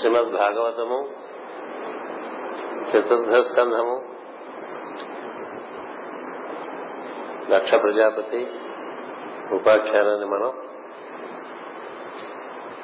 [0.00, 1.08] శ్రీమద్ భాగవతము
[2.90, 4.02] చతుర్థ స్కంధము
[7.50, 8.52] దక్ష ప్రజాపతి
[9.52, 10.52] ఉపాఖ్యానాన్ని మనం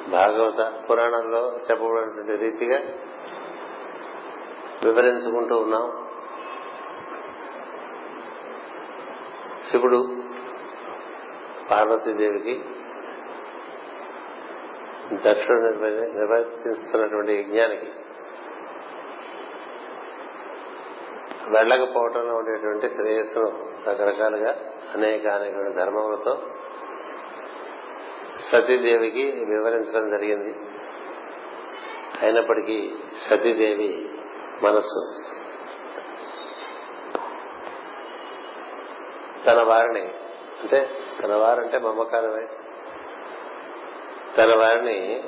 [0.09, 2.77] భాగవత పురాణంలో చెప్పబడినటువంటి రీతిగా
[4.83, 6.05] వివరించుకుంటూ ఉన్నాం.
[9.71, 10.07] శివుడు
[11.71, 12.61] పార్వతీదేవికి
[15.13, 15.61] దక్షుడు
[16.17, 17.91] నిర్వర్తిస్తున్నటువంటి యజ్ఞానికి
[21.49, 24.59] వెళ్ళకపోవటంలో ఉండేటువంటి శ్రేయస్సును రకరకాలుగా
[24.93, 26.41] అనేక అనేక ధర్మములతో
[28.51, 30.55] సతీదేవికి వివరించడం జరిగింది.
[32.21, 32.95] అయినప్పటికీ
[33.29, 34.09] సతీదేవి
[34.63, 35.13] మనస్సు
[39.45, 40.01] తన వారిని
[40.61, 40.89] అంటే
[41.23, 42.66] తన వారంటే మమకారమే.
[44.37, 45.23] తన వారిని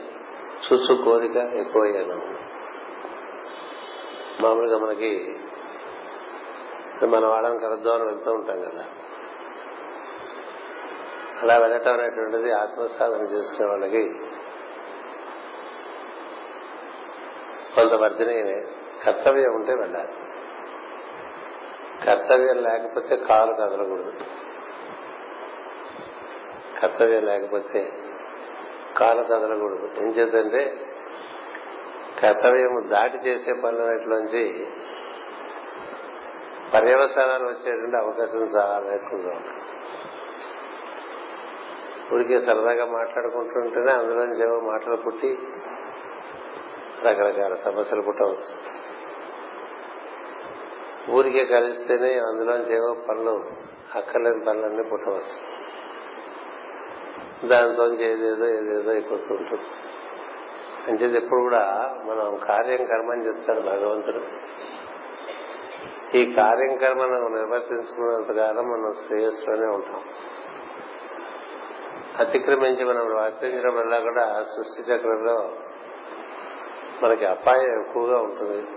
[0.55, 2.39] చూసు కోరిక ఎక్కువయ్యాను.
[4.41, 5.39] మామూలుగా మనకి
[7.05, 8.85] మన వాళ్ళని కలుద్దామని వెళ్తూ ఉంటాం కదా.
[11.41, 14.03] అలా వెళ్ళటం అనేటువంటిది ఆత్మసాధన చేసుకునే వాళ్ళకి
[17.75, 18.63] కొంత వర్ధనే
[19.05, 20.13] కర్తవ్యం ఉంటే వెళ్ళాలి.
[22.05, 24.13] కర్తవ్యం లేకపోతే కాలు కదలకూడదు.
[26.79, 28.08] కర్తవ్యం లేకపోతే
[28.99, 30.85] కాలు కదలకూడదు ఏం చేద్దంటే
[32.21, 34.67] కర్తవ్యం దాటి చేసే పనులన్నిటిలోంచి
[36.73, 39.59] పర్యవసానాలు వచ్చేటువంటి అవకాశం చాలా ఎక్కువగా ఉంటుంది.
[42.13, 45.39] ఊరికే సరదాగా మాట్లాడుకుంటుంటేనే అందులోంచి ఏవో మాటలు పుట్టి
[47.03, 48.53] రకరకాల సమస్యలు పుట్టవచ్చు.
[51.11, 53.45] ఊరికే కలిస్తేనే అందులోంచి ఏవో పనులు
[53.95, 55.58] అక్కర్లేని పనులన్నీ పుట్టవచ్చు.
[57.47, 59.61] దానితో ఏదేదో ఏదేదో అయిపోతుంటుంది
[60.83, 64.21] అని అంచేది ఎప్పుడు కూడా మనం కార్యం కర్మని చెప్తాడు భగవంతుడు.
[66.17, 70.03] ఈ కార్యం కర్మను నిర్వర్తించుకున్నంతకాలం మనం శ్రేయస్సులోనే ఉంటాం.
[72.19, 75.51] అతిక్రమించి మనం వర్తించడం వల్ల కూడా సృష్టి చక్రంలో
[77.03, 78.67] మనకి అపాయం ఎక్కువగా ఉంటుంది.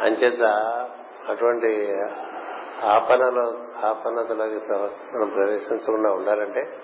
[0.00, 0.42] అంచేత
[1.28, 1.92] అటువంటి
[2.84, 3.58] ఆపనలో
[3.88, 4.56] ఆపన్నతలోకి
[5.14, 6.76] మనం ప్రవేశించకుండా ఉండాలంటే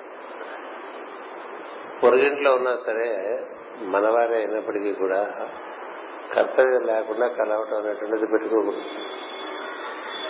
[2.03, 3.41] పొరుగింట్లో ఉన్నా సరే
[3.81, 5.49] మనవారే అయినప్పటికీ కూడా
[6.35, 8.83] కర్తవ్యం లేకుండా కలవటం అనేటువంటిది పెట్టుకోకూడదు.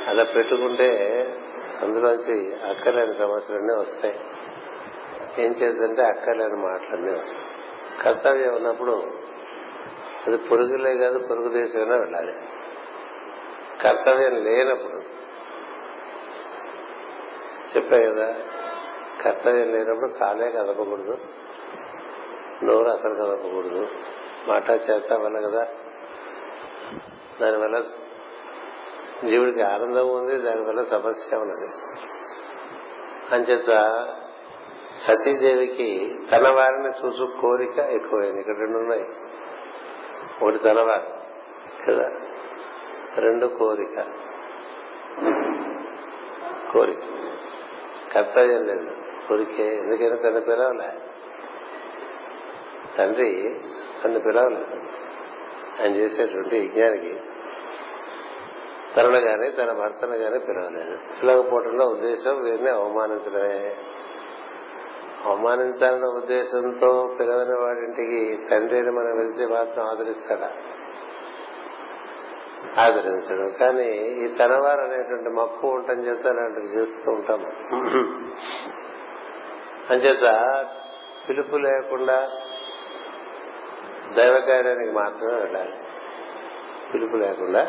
[0.06, 0.88] అలా పెట్టుకుంటే
[1.82, 4.20] అందులోంచి అక్కర్లేని సమస్యలన్నీ వస్తాయి.
[5.38, 7.44] ఏం చేద్దంటే అక్కర్లేని మాటలన్నీ వస్తాయి.
[8.02, 8.92] కర్తవ్యం ఉన్నప్పుడు
[10.26, 12.32] అది పొరుగులే కాదు పొరుగు దేశమైనా వెళ్ళాలి.
[13.82, 15.23] కర్తవ్యం లేనప్పుడు
[17.76, 18.34] చెప్పా కదా.
[19.24, 21.18] కర్తవ్యం లేనప్పుడు కాలే కదపకూడదు.
[22.62, 23.88] నోరు అసలు కదపకూడదు.
[24.48, 25.66] మాట చేత వల్ల కదా.
[27.40, 27.80] దానివల్ల
[29.28, 31.68] జీవుడికి ఆనందం ఉంది దానివల్ల సమస్య ఉన్నది.
[33.34, 33.90] అంచేత
[35.02, 38.40] సతీదేవికి తన వారిని చూసు కోరిక ఎక్కువైంది.
[38.40, 39.06] ఇక్కడ రెండు ఉన్నాయి.
[40.42, 41.06] ఒకటి తనవారు
[41.88, 42.08] కదా.
[43.16, 44.04] రెండు కోరిక.
[46.72, 47.23] కోరిక.
[48.14, 48.90] కర్తవ్యం లేదు.
[49.28, 49.76] కోరికే.
[49.76, 50.92] ఎందుకైనా తన పిలవలే.
[52.98, 53.60] తండ్రి
[54.04, 54.80] తను పిలవలేదు
[55.82, 57.20] ఆయన చేసేటువంటి యజ్ఞానికి
[58.96, 60.98] తనను గాని తన భర్తను గాని పిలవలేదు.
[61.22, 63.76] పిలవకపోవడంలో ఉద్దేశం వీరిని అవమానించడమే.
[65.24, 70.50] అవమానించాలన్న ఉద్దేశంతో పిలవని వాడింటికి తండ్రిని మనం వెళ్తే మాత్రం ఆదరిస్తాడా?
[72.78, 73.50] ఆదరించడం.
[73.52, 77.40] కానీ ఈ తనవారు అనేటువంటి మక్కువ ఉండటం చేత అలాంటివి చేస్తూ ఉంటాం.
[79.90, 80.26] అంచేత
[81.28, 82.30] పిలుపు లేకుండా
[84.16, 85.72] దైవ కార్యానికి మాత్రమే వెళ్ళాలి.
[86.94, 87.62] పిలుపు లేకుండా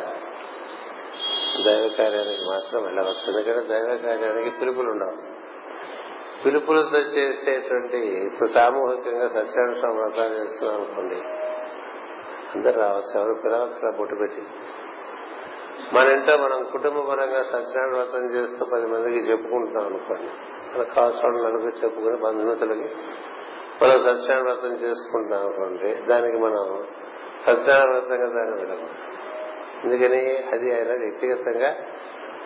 [1.66, 3.28] దైవ కార్యానికి మాత్రం వెళ్ళవచ్చు.
[3.28, 5.36] ఎందుకంటే దైవ కార్యానికి పిలుపులు ఉండవు.
[6.46, 11.16] పిలుపులతో చేసేటువంటి ఇప్పుడు సామూహికంగా సత్యానుష్ఠాన వ్రతాలు చేస్తున్నాం అనుకోండి
[12.56, 13.22] అందరు రావచ్చు.
[13.22, 14.44] ఎవరు పిలవక్కడ బొట్టు పెట్టి
[15.94, 20.30] మన ఇంట్లో మనం కుటుంబ పరంగా సత్యనారాయణ వ్రతం చేస్తూ పది మందికి చెప్పుకుంటున్నాం అనుకోండి.
[20.76, 22.96] మన కాసులకు చెప్పుకుని బంధుమిత్రులకి
[23.82, 26.86] మనం సత్యనారాయణ వ్రతం చేసుకుంటాం అనుకోండి దానికి మనం
[27.40, 28.90] సత్యనారాయణ వ్రతంగా దాన్ని విడము
[29.84, 30.38] ఎందుకని?
[30.52, 31.76] అది ఆయన వ్యక్తిగతంగా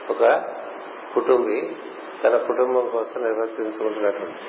[0.10, 0.44] ఒక
[1.14, 1.76] కుటుంబి
[2.24, 4.40] తన కుటుంబం కోసం నిర్వర్తించుకుంటున్నటువంటి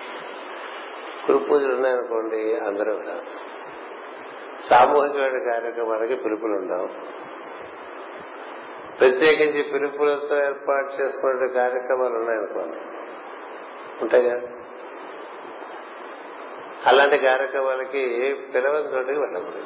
[1.33, 3.31] గురు పూజలు ఉన్నాయనుకోండి అందరూ వినాలి
[4.71, 7.20] సామూహికమైన కార్యక్రమాలకి పిలుపులు ఉండవు
[9.01, 12.77] ప్రత్యేకించి పిలుపులతో ఏర్పాటు చేసుకునే కార్యక్రమాలు ఉన్నాయనుకోండి
[14.03, 14.41] ఉంటాయి కదా?
[16.87, 19.65] అలాంటి కార్యక్రమాలకి పిలవని చోటుకి వెళ్ళకూడదు.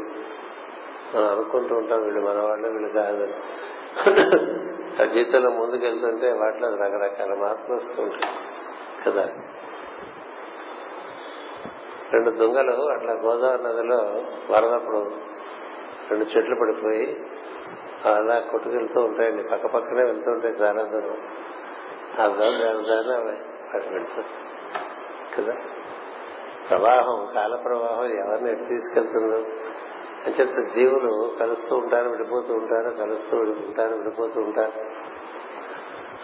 [1.15, 3.33] మనం అనుకుంటూ ఉంటాం వీళ్ళు మనవాళ్ళు వీళ్ళు కాదని
[5.03, 8.35] ఆ జీవితంలో ముందుకెళ్తుంటే వాటిలో రకరకాల మార్పులు వస్తూ ఉంటాయి.
[9.07, 9.29] కదా?
[12.13, 13.97] రెండు దుంగలు అట్లా గోదావరి నదిలో
[14.51, 14.99] వరదప్పుడు
[16.11, 17.27] రెండు చెట్లు పడిపోయి
[18.05, 19.43] అలా కొట్టుకెళ్తూ ఉంటాయండి.
[19.43, 21.17] పక్క పక్కనే వెళ్తూ ఉంటాయి చాలా దూరం.
[22.21, 24.05] ఆ దాని దాని వాటి
[25.37, 25.53] కదా?
[26.71, 29.37] ప్రవాహం కాల ప్రవాహం ఎవరిని ఎటు తీసుకెళ్తుందో.
[30.27, 34.73] అంచేత జీవులు కలుస్తూ ఉంటారు విడిపోతూ ఉంటారు కలుస్తూ విడిపోతారు విడిపోతూ ఉంటారు.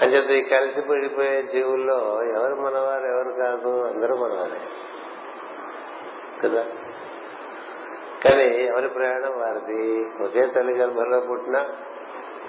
[0.04, 3.82] అంచేత ఈ కలిసి విడిపోయే జీవుల్లో ఎవరు మనవారు ఎవరు కాదు?
[3.82, 4.60] అందరూ మనవారే.
[6.44, 6.64] కదా.
[8.24, 10.06] కానీ ఎవరి ప్రయాణం వారిది?
[10.22, 11.56] ఒకే తల్లి గర్భంలో పుట్టిన?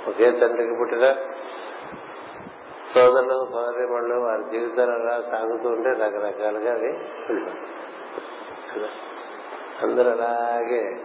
[0.07, 1.15] ఒకే తండ్రికి పుట్టిన?
[2.93, 6.87] సోదరులు సోదరిమణులు వారి జీవితాలు అలా సాగుతూ ఉంటే రకరకాలుగా అవి
[9.81, 10.99] అందరూ అలాగే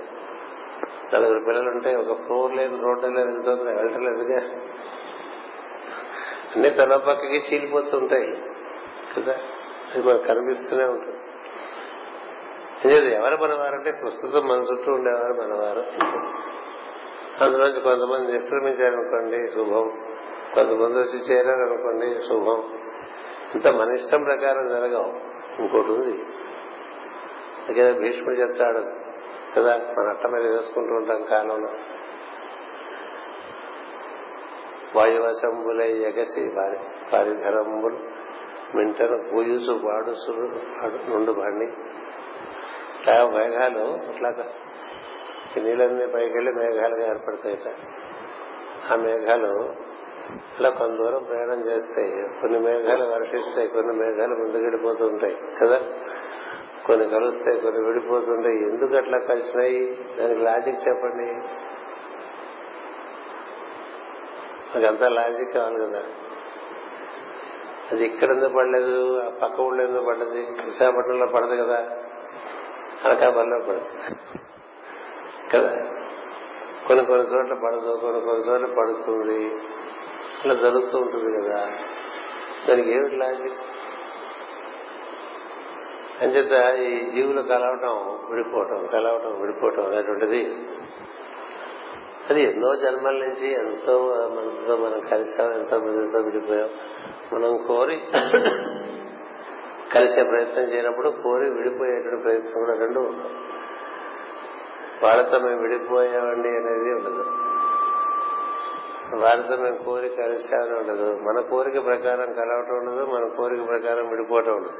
[1.14, 4.38] నలుగురు పిల్లలుంటే ఒక ఫోర్ లేని రోడ్డులో వెళ్తుంది వెళ్ళట్లేదుగా
[6.56, 8.26] అన్ని తన పక్కకి చీలిపోతూ ఉంటాయి.
[9.16, 9.32] కదా.
[9.94, 11.16] అది మనకు కనిపిస్తూనే ఉంటుంది.
[12.90, 15.84] ఎవరు మనవారంటే ప్రస్తుతం మన చుట్టూ ఉండేవారు మనవారు.
[17.44, 19.90] అందులోంచి కొంతమంది నిష్క్రమించారనుకోండి శుభం.
[20.54, 22.78] కొంతమంది వచ్చి చేరారనుకోండి శుభం.
[23.54, 25.08] ఇంత మన ఇష్టం ప్రకారం జరగవు.
[25.62, 26.22] ఇంకోటి ఉంది.
[27.62, 28.78] అందుకే భీష్ముడు చెప్తాడు
[29.56, 31.68] కదా మన అట్ట మీద వేసుకుంటూ ఉంటాం కాలంలో
[34.96, 36.78] వాయువశంబులై ఎగసి వారి
[37.12, 37.98] వారి ధరంబులు
[38.76, 40.46] మింటను పూజుసు వాడుసులు
[41.10, 41.72] నుండు బండి.
[43.04, 44.30] ఇట్లా మేఘాలు ఇట్లా
[45.56, 47.74] నీళ్ళన్నీ పైకెళ్ళి మేఘాలుగా ఏర్పడతాయిట
[48.92, 49.74] ఆ మేఘాలు
[50.60, 52.10] ఇలా కొంత దూరం ప్రయాణం చేస్తాయి
[52.40, 55.80] కొన్ని మేఘాలు వర్షిస్తాయి కొన్ని మేఘాలు ముందుకెళ్ళిపోతూ ఉంటాయి కదా?
[56.86, 58.68] కొన్ని కలుస్తాయి కొన్ని విడిపోతుంటాయి.
[58.68, 59.98] ఎందుకు అట్లా కలిసినాయి?
[60.18, 61.30] దానికి లాజిక్ చెప్పండి.
[64.86, 66.02] అంత లాజిక్ కావాలి కదా.
[67.92, 69.20] అది ఇక్కడ ఎందుకు పడలేదు?
[69.20, 70.40] ఆ పక్క ఊళ్ళో ఎందుకు పడ్డది?
[70.64, 71.96] విశాఖపట్నంలో పడదు కదా.
[73.04, 73.86] అనకాపల్లిలో పడదు
[75.52, 75.68] కదా?
[76.88, 79.54] కొన్ని కొన్ని చోట్ల పడదు కొన్ని కొన్ని చోట్ల పడుతుంది
[80.44, 81.70] అలా జరుగుతూ ఉంటుంది కదా.
[82.68, 83.54] దానికి ఏమిటి లాజిక్
[86.22, 90.56] అంచేత ఈ జీవులు కలవటం విడిపోవటం కలవటం విడిపోవటం అనేటువంటిది
[92.30, 96.68] అది ఎన్నో జన్మల నుంచి ఎంతో మనతో మనం కలిసాం ఎంతో మందితో విడిపోయాం.
[97.32, 98.00] మనం కోరి
[99.94, 103.50] కలిసే ప్రయత్నం చేయనప్పుడు కోరి విడిపోయేటువంటి ప్రయత్నం కూడా రెండు ఉంటాం
[105.02, 107.24] వాళ్ళతో మేము విడిపోయామండి అనేది ఉండదు.
[109.16, 111.20] వారితో మేము కోరిక కలిసామని ఉండదు.
[111.22, 114.72] మన కోరిక ప్రకారం కలవటం ఉండదు మన కోరిక ప్రకారం విడిపోవటం ఉండదు.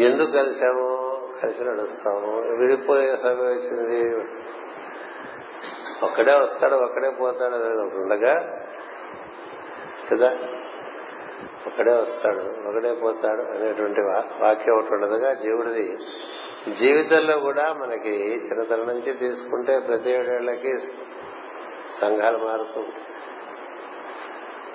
[0.00, 2.56] ఎందుకు కలిసాము కలిసి నడుస్తాము.
[2.58, 4.24] విడిపోయే సమయం వచ్చింది.
[6.02, 8.64] ఒక్కడే వస్తాడు ఒక్కడే పోతాడు అనేది ఒకటి ఉండగా
[10.12, 10.38] కదా?
[11.66, 14.00] ఒకడే వస్తాడు ఒకడే పోతాడు అనేటువంటి
[14.42, 15.34] వాక్యం ఒకటి ఉండదుగా.
[15.34, 15.98] జీవుడిది
[16.78, 20.78] జీవితంలో కూడా మనకి చిన్నతనం నుంచి తీసుకుంటే ప్రతి ఏడేళ్ళకి
[22.00, 22.84] సంఘాలు మారుతూ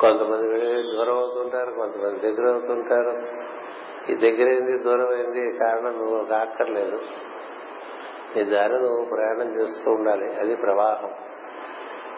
[0.01, 3.45] కొంతమంది దూరం అవుతుంటారు కొంతమంది దగ్గర అవుతుంటారు.
[4.11, 7.01] ఈ దగ్గరైంది దూరం అయింది కారణం నువ్వు కాక్కర్లేదు
[8.35, 10.35] నీ దారి నువ్వు ప్రయాణం చేస్తూ ఉండాలి.
[10.35, 11.13] అది ప్రవాహం.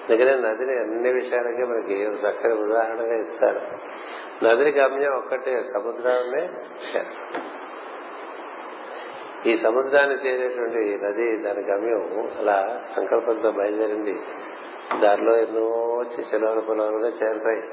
[0.09, 3.61] అందుకనే నదిని అన్ని విషయాలకి మనకి చక్కని ఉదాహరణగా ఇస్తారు.
[4.43, 6.49] నదిని గమ్యం ఒక్కటే సముద్రమే.
[9.51, 14.21] ఈ సముద్రాన్ని చేరేటువంటి నది దాని గమ్యం అలా సంకల్పంతో బయలుదేరింది.
[14.99, 17.63] దారిలో ఎన్నో చిలవల పొలాలుగా చేరుతాయి.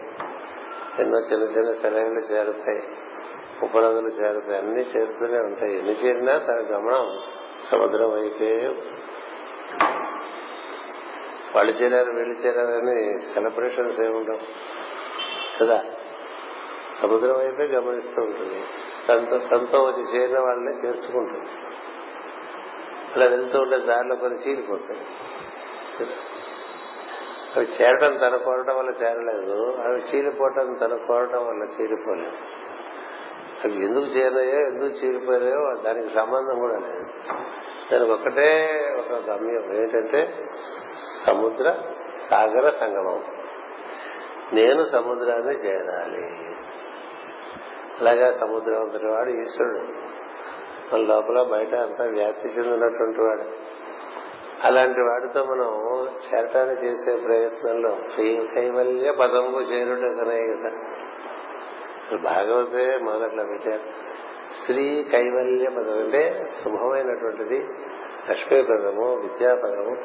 [0.98, 2.82] ఎన్నో చిన్న చిన్న సెలవులు చేరుతాయి.
[3.62, 4.58] ఉపనదులు చేరుతాయి.
[4.58, 5.78] అన్ని చేరుతూనే ఉంటాయి.
[5.78, 7.18] ఎన్ని చేరినా తన గమనం
[7.70, 8.74] సముద్రం వైపే.
[11.56, 14.38] వాళ్ళు చేరారు వీళ్ళు చేరారని సెలబ్రేషన్స్ ఏముండవు.
[15.60, 15.84] కదా?
[17.02, 18.64] సముద్రం వైపే గమనిస్తూ ఉంటుంది.
[19.08, 21.50] తనతో తనతో వచ్చి చేరిన వాళ్ళనే చేర్చుకుంటుంది.
[23.16, 25.00] అలా వెళ్తూ ఉండే దారిలో కొన్ని చీలిపోతాయి.
[27.56, 29.76] అవి చేరడం తన కోరడం వల్ల చేరలేదు.
[29.84, 32.36] అవి చీలిపోవటం తన కోరడం వల్ల చీలిపోలేదు.
[33.64, 37.06] అవి ఎందుకు చేరినాయో ఎందుకు చీలిపోయాయో దానికి సంబంధం కూడా లేదు.
[37.92, 40.48] దానికి ఒకటే ఒక గమ్యం ఏంటంటే
[41.26, 41.74] సముద్ర
[42.30, 43.24] సాగర సంగమం.
[44.52, 46.53] నేను సముద్రాన్ని చేరాలి.
[48.00, 50.14] అలాగా సముద్రం అంతటి వాడు ఈశ్వరుడు.
[50.94, 53.74] మన లోపల బయట అంతా వ్యాప్తి చెందినటువంటి వాడు.
[54.64, 60.68] అలాంటి వాడితో మనం చేరటాన్ని చేసే ప్రయత్నంలో శ్రీ కైవల్య పదంబు చేరుటకనే కదా.
[62.00, 63.82] అసలు భాగవతే మొదట్లో పెట్టారు.
[64.66, 67.68] శ్రీ కైవల్య పదం అంటే శుభమైనటువంటిది.
[68.30, 69.96] లక్ష్మీప్రదము విద్యాపదము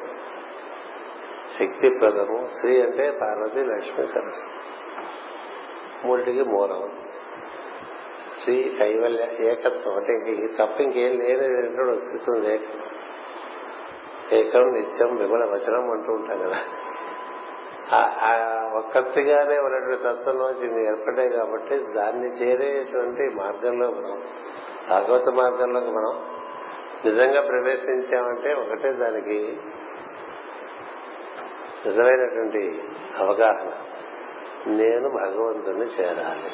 [1.59, 4.63] శక్తిప్రదము శ్రీ అంటే పార్వతి లక్ష్మీ కలుస్తుంది
[6.05, 7.08] మూడిటికి మూలం.
[8.43, 12.61] శ్రీ కైవల్య ఏకత్వం అంటే ఇంక తప్ప ఇంకేం లేనిటువంటి వస్తుంది.
[14.31, 16.57] ఏకం నిత్యం విమల వచనం అంటూ ఉంటాం కదా.
[17.97, 24.23] ఆ ఒక్కటిగానే ఉన్నటువంటి తత్వంలోంచి ఏర్పడ్డాయి కాబట్టి దాన్ని చేరేటువంటి మార్గంలో మనం
[24.89, 26.39] భాగవత మార్గంలోకి మనం
[27.05, 29.57] నిజంగా ప్రవేశించామంటే ఒకటే దానికి
[31.85, 32.83] నిజమైనటువంటి
[33.17, 33.71] అవగాహన.
[34.67, 36.51] నేను భగవంతుని చేరాలి.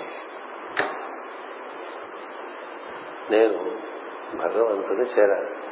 [3.31, 3.59] నేను
[4.37, 5.65] భగవంతుని చేరాను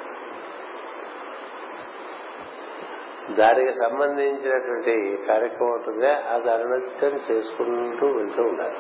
[3.34, 8.76] దానికి సంబంధించినటువంటి కార్యక్రమం ఉంటుంది అది దాని చేసుకుంటూ వెళ్తూ ఉండాలి.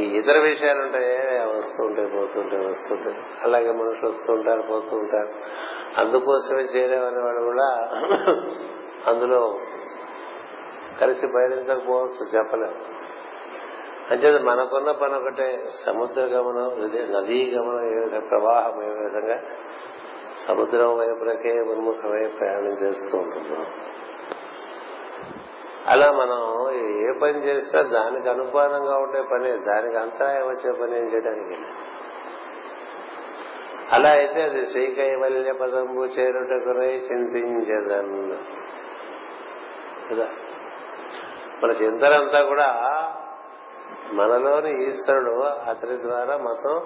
[0.00, 1.16] ఈ ఇతర విషయాలు ఉంటాయి
[1.58, 5.28] వస్తుంటాయి పోతుంటాయి వస్తుంటాయి అలాగే మనుషులు వస్తూ ఉంటారు పోతూ ఉంటారు.
[6.00, 7.68] అందుకోసమే చేరేవనే వాళ్ళు కూడా
[9.06, 9.58] అందులో
[11.00, 13.03] కలిసి పయనించకపోవచ్చు చెప్పలేము.
[14.10, 15.66] అంటే మనకున్న పని ఒకటే.
[15.86, 19.42] సముద్ర గమనం నదీ గమనం ఏ విధంగా ప్రవాహం ఏ విధంగా
[20.48, 23.66] సముద్రం వైపులకే ఉన్ముఖమై ప్రయాణం చేస్తూ ఉంటుంది.
[25.86, 31.60] అలా మనం ఏ పని చేసినా దానికి అనుపానంగా ఉండే పని దానికి అంతరాయం వచ్చే పని ఏం చేయడానికి?
[33.92, 38.36] అలా అయితే అది శ్రీకైవల్య పదంబు చేరుటకునై చింతించదన్న
[40.10, 40.28] కదా?
[41.62, 43.03] మన చింతనంతా కూడా
[44.12, 46.82] మనలోని ఈశ్వరుడు అతని ద్వారా మొత్తం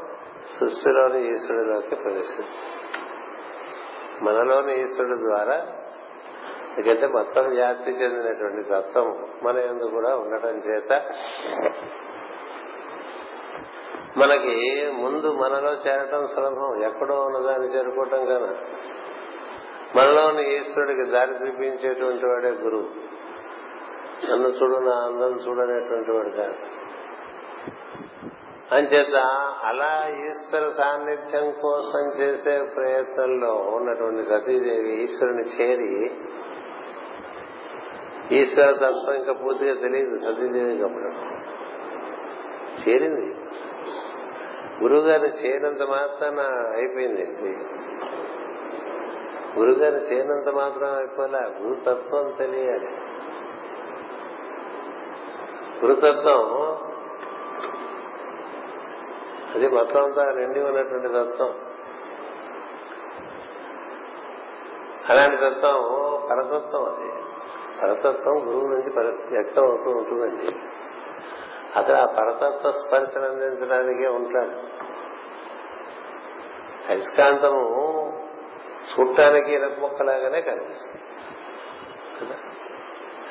[0.60, 2.48] సృష్టిలోని ఈశ్వరుడిలోకి ప్రవేశింది
[4.22, 5.54] మనలోని ఈశ్వరుడు ద్వారా
[6.78, 11.02] ఎందుకంటే మొత్తం వ్యాప్తి చెందినటువంటి తత్వం మన ఎందు కూడా ఉండటం చేత
[14.18, 16.84] మనకి ముందు మనలో చేరటం సులభం.
[16.84, 18.46] ఎక్కడో ఉన్నదాన్ని చేరుకోవటం కదా.
[19.96, 22.88] మనలోని ఈశ్వరుడికి దారి చూపించేటువంటి వాడే గురువు.
[24.30, 26.67] నన్ను చూడు నా అందం చూడనేటువంటి వాడు కాదు.
[28.72, 29.14] అంచేత
[29.64, 36.10] అలా ఈశ్వర సాన్నిధ్యం కోసం చేసే ప్రయత్నంలో ఉన్నటువంటి సతీదేవి ఈశ్వరుని చేరి
[38.32, 41.08] ఈశ్వర తత్వం ఇంకా పూర్తిగా తెలియదు సతీదేవి అప్పుడు.
[42.88, 43.34] చేరింది.
[44.82, 46.40] గురుగారిని చేరినంత మాత్రాన
[46.76, 47.24] అయిపోయింది
[49.58, 51.38] గురుగారిని చేరినంత మాత్రం అయిపోలే.
[51.38, 52.88] గురుతత్వం తెలియాలి.
[55.84, 56.87] గురుతత్వం
[59.54, 61.54] అది మొత్తం అంతా నిండి ఉన్నటువంటి తత్వం.
[65.08, 65.78] అలాంటి తత్వం
[66.30, 67.12] పరతత్వం అది.
[67.82, 68.90] పరతత్వం గురువు నుంచి
[69.32, 70.56] వ్యక్తం అవుతూ ఉంటుందండి.
[71.76, 74.88] అతను ఆ పరతత్వ స్పర్శను అందించడానికే ఉంటాడు
[76.88, 77.64] అయస్కాంతము
[78.92, 81.02] చూడటానికి ఇనప మొక్కలాగానే కనిపిస్తుంది.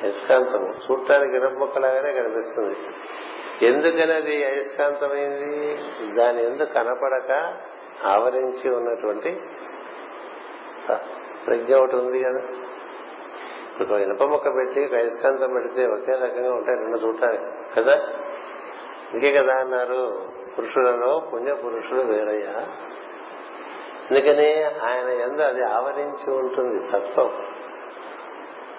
[0.02, 2.76] అయస్కాంతము చూడటానికి ఇనప మొక్కలాగానే కనిపిస్తుంది.
[3.62, 5.78] ఎందుకని అది అయస్కాంతమైంది?
[6.14, 7.56] దాని ఎందుకు కనపడక
[8.04, 9.40] ఆవరించి ఉన్నటువంటి
[11.46, 12.40] ప్రజ్ఞ ఒకటి ఉంది కదా.
[13.80, 17.44] ఇప్పుడు ఇనప మొక్క పెట్టి అయస్కాంతం పెడితే ఒకే రకంగా ఉంటాయి రెండు చూడటానికి
[17.76, 18.02] కదా?
[19.14, 20.28] ఇంకే కదా అన్నారు.
[20.58, 22.52] పురుషులలో పుణ్య పురుషుడు వేరయ్యా.
[24.10, 27.46] అందుకని ఆయన ఎందు అది ఆవరించి ఉంటుంది తత్వం.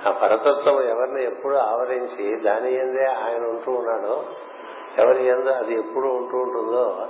[0.07, 4.25] ఆ పరతత్వం ఎవరిని ఎప్పుడు ఆవరించి దాని ఎందే ఆయన ఉంటూ ఉన్నాడో
[4.97, 7.07] ఎవరి ఎందు అది ఎప్పుడు ఉంటూ ఉంటుందో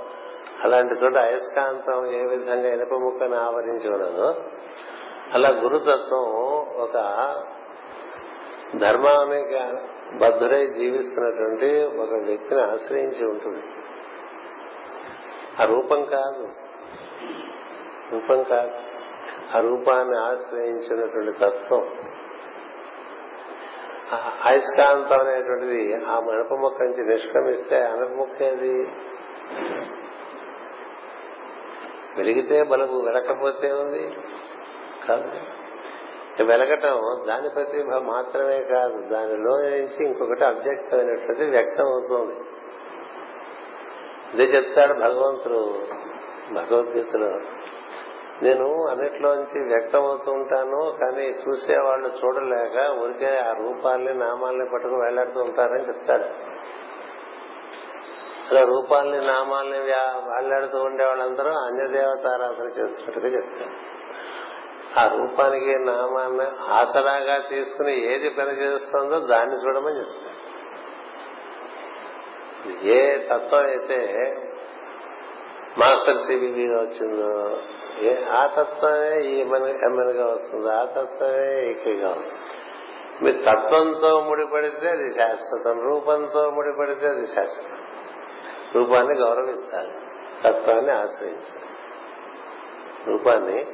[0.62, 4.34] అలాంటి చోట అయస్కాంతం ఏ విధంగా ఇనప ముక్కను ఆవరించి ఉన్నదో
[5.32, 6.24] అలా గురుతత్వం
[6.76, 6.92] ఒక
[8.76, 13.62] ధర్మానికి బద్ధుడై జీవిస్తున్నటువంటి ఒక వ్యక్తిని ఆశ్రయించి ఉంటుంది.
[15.62, 16.48] ఆ రూపం కాదు.
[18.12, 18.70] రూపం కాదు.
[19.56, 22.09] ఆ రూపాన్ని ఆశ్రయించినటువంటి తత్వం
[24.44, 28.72] అయస్కాంతం అనేటువంటిది ఆ మినప మొక్క నుంచి నిష్క్రమిస్తే అనప మొక్క ఏది?
[32.16, 34.16] వెలిగితే బలుగు వెలకపోతే ఉంది
[35.08, 35.30] కాదు.
[36.42, 42.34] వెలగటం దాని ప్రతిభ మాత్రమే కాదు దానిలో నుంచి ఇంకొకటి అవ్యక్తమైనటువంటి వ్యక్తం అవుతుంది
[44.34, 45.82] ఇదే చెప్తాడు భగవంతుడు
[46.52, 47.40] భగవద్గీతలో.
[48.42, 55.88] నేను అన్నిట్లోంచి వ్యక్తం అవుతూ ఉంటాను కానీ చూసేవాళ్ళు చూడలేక ఊరికే ఆ రూపాల్ని నామాల్ని పట్టుకు వెళ్ళాడుతూ ఉంటారని
[55.88, 56.28] చెప్తాడు
[58.50, 63.74] అలా రూపాల్ని నామాల్ని వెళ్ళాడుతూ ఉండే వాళ్ళందరూ అన్య దేవతారాధన చేస్తున్నట్టుగా చెప్తారు.
[64.98, 70.30] ఆ రూపానికి నామాన్ని ఆసరాగా తీసుకుని ఏది పని చేస్తుందో దాన్ని చూడమని చెప్తారు.
[72.86, 74.00] ఏ తత్వం అయితే
[75.78, 77.58] మాస్టర్ సిబిబిగా వచ్చిందో
[78.08, 82.40] ఆ తత్వమే ఈ ఎమ్మెల్యేగా వస్తుంది ఆ తత్వమే ఈకగా వస్తుంది.
[83.24, 87.76] మీ తత్వంతో ముడిపడితే అది శాశ్వతం రూపంతో ముడిపడితే అది శాశ్వతం.
[88.74, 89.92] రూపాన్ని గౌరవించాలి
[90.44, 91.66] తత్వాన్ని ఆశ్రయించాలి.
[93.06, 93.66] రూపాన్ని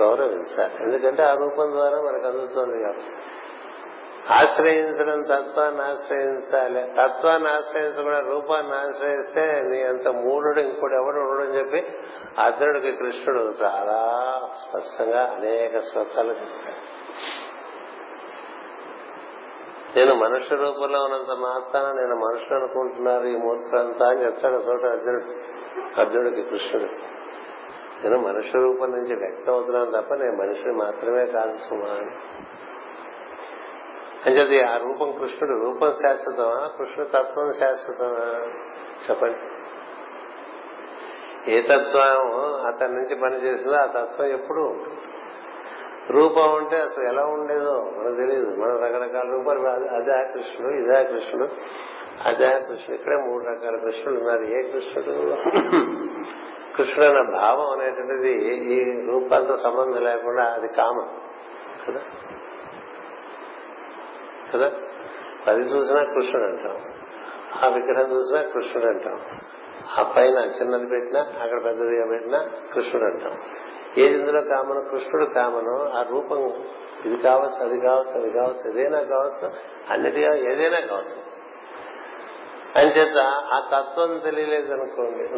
[0.00, 0.74] గౌరవించాలి.
[0.82, 3.12] ఎందుకంటే ఆ రూపం ద్వారా మనకు అందుతుంది కాబట్టి.
[4.30, 11.98] ఆశ్రయించడం తత్వాన్ని ఆశ్రయించాలి తత్వాన్ని ఆశ్రయించకుండా రూపాన్ని ఆశ్రయిస్తే నీ అంత మూఢుడు ఇంకోటి ఎవడు ఉండడని చెప్పి
[12.38, 17.08] అర్జునుడికి కృష్ణుడు చాలా స్పష్టంగా అనేక శ్లోకాలు చెప్పాడు.
[19.98, 25.32] నేను మనుష్య రూపంలో ఉన్నంత మాత్రాన నేను మనుషులు అనుకుంటున్నారు ఈ మూర్ఖులంతా అని చెప్తాడు చోట అర్జునుడు.
[26.00, 26.92] అర్జునుడికి కృష్ణుడు.
[28.02, 32.10] నేను మనుష్య రూపం నుంచి వ్యక్తం అవుతున్నాను తప్ప నేను మనిషిని మాత్రమే కాదు సుమా అని.
[34.28, 36.70] అంచేది ఆ రూపం కృష్ణుడు రూపం శాశ్వతమా?
[36.78, 38.46] కృష్ణుడు తత్వం శాశ్వతమా?
[39.10, 39.38] చెప్పండి.
[41.54, 42.30] ఏ తత్వం
[42.66, 44.84] అతని నుంచి పనిచేసిందో ఆ తత్వం ఎప్పుడు
[46.10, 48.56] రూపం ఉంటే అసలు ఎలా ఉండేదో మనకు తెలియదు.
[48.56, 51.48] మనం రకరకాల రూపాలు అదే కృష్ణుడు ఇదే కృష్ణుడు
[52.24, 52.94] అదే కృష్ణుడు.
[52.94, 54.44] ఇక్కడే మూడు రకాల కృష్ణుడు ఉన్నారు.
[54.44, 55.10] ఏ కృష్ణుడు?
[56.76, 61.08] కృష్ణుడు అన్న భావం అనేటువంటిది ఈ రూపాలతో సంబంధం లేకుండా అది కామన్
[61.88, 62.00] కదా?
[64.54, 64.72] కదా?
[65.46, 66.76] అది చూసినా కృష్ణుడు అంటాం.
[67.64, 69.20] ఆ విగ్రహం చూసినా కృష్ణుడు అంటాం.
[69.98, 73.38] ఆ పైన చిన్నది పెట్టినా అక్కడ పెద్దదిగా పెట్టినా కృష్ణుడు అంటాం.
[73.98, 74.80] ఏది ఇందులో కామను?
[74.90, 75.98] కృష్ణుడు కామను.
[75.98, 76.64] ఆ రూపం
[77.04, 79.52] ఇది కావచ్చు అది కావచ్చు అది కావచ్చు ఏదైనా కావచ్చు
[79.90, 81.28] అన్నిటిగా ఏదైనా కావచ్చు.
[82.76, 85.28] అంచేత ఆ తత్వం తెలియలేదు అనుకోండి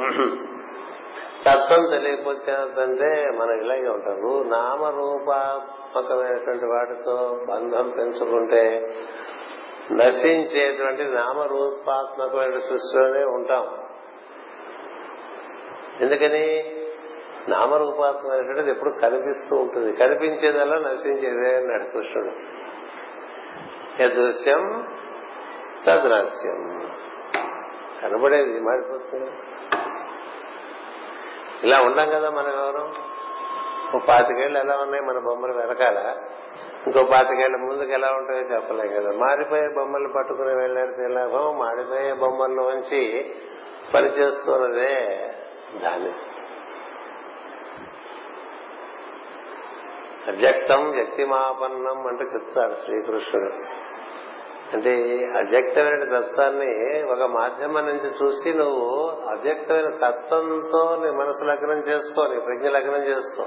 [1.46, 8.94] తత్వం తెలియకపోతే మనం ఇలాగే ఉంటారు నామరూపాత్మకమైనటువంటి వాటితో బంధం పెంచుకుంటే
[9.92, 13.78] నశించేటువంటి నామరూపాత్మకమైన సృష్టిలోనే ఉంటాం.
[16.00, 16.76] ఎందుకని?
[17.48, 19.96] నామరూపాత్మకమైనటువంటిది ఎప్పుడు కనిపిస్తూ ఉంటుంది.
[19.96, 22.30] కనిపించేదల్లా నశించేదే అన్నాడు కృష్ణుడు.
[24.02, 24.88] యదృశ్యం
[25.86, 26.88] తదృశ్యం
[28.02, 29.30] కనబడేది మారిపోతుంది.
[31.62, 32.88] ఇలా ఉండం కదా మనం ఎవరు
[33.96, 36.16] ఓ పాతికేళ్ళు ఎలా ఉన్నాయి మన బొమ్మలు వెనకాల?
[36.86, 39.12] ఇంకో పాతికేళ్ళ ముందుకు ఎలా ఉంటాయో చెప్పలేం కదా.
[39.12, 43.34] మారిపోయే బొమ్మలు పట్టుకుని వెళ్ళాడితే లాభం మాడిపోయే బొమ్మల్లోంచి
[43.94, 45.16] పనిచేస్తున్నదే
[45.82, 46.12] దాన్ని
[50.28, 53.52] అవ్యక్తం వ్యక్తిమాపన్నం అంటే చెప్తారు శ్రీకృష్ణుడు.
[54.72, 54.90] అంటే
[55.36, 62.68] అవ్యక్తమైన తత్వాన్ని ఒక మాధ్యమం నుంచి చూసి నువ్వు అవ్యక్తమైన తత్వంతో నీ మనసు లగ్నం చేసుకో నీ ప్రజ్ఞ
[62.68, 63.46] లగ్నం చేసుకో.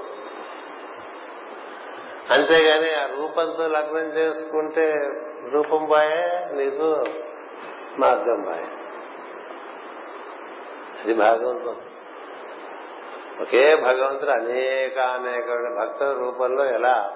[2.30, 5.10] అంతేగాని ఆ రూపంతో లగ్నం చేసుకుంటే
[5.52, 7.04] రూపం బాయే నీకు
[7.98, 8.66] మార్గం బాయే
[11.04, 11.76] అది భాగవంతం.
[13.40, 15.46] ఒకే భగవంతుడు అనేక అనేక
[15.78, 17.10] భక్తుల రూపంలో ఎలా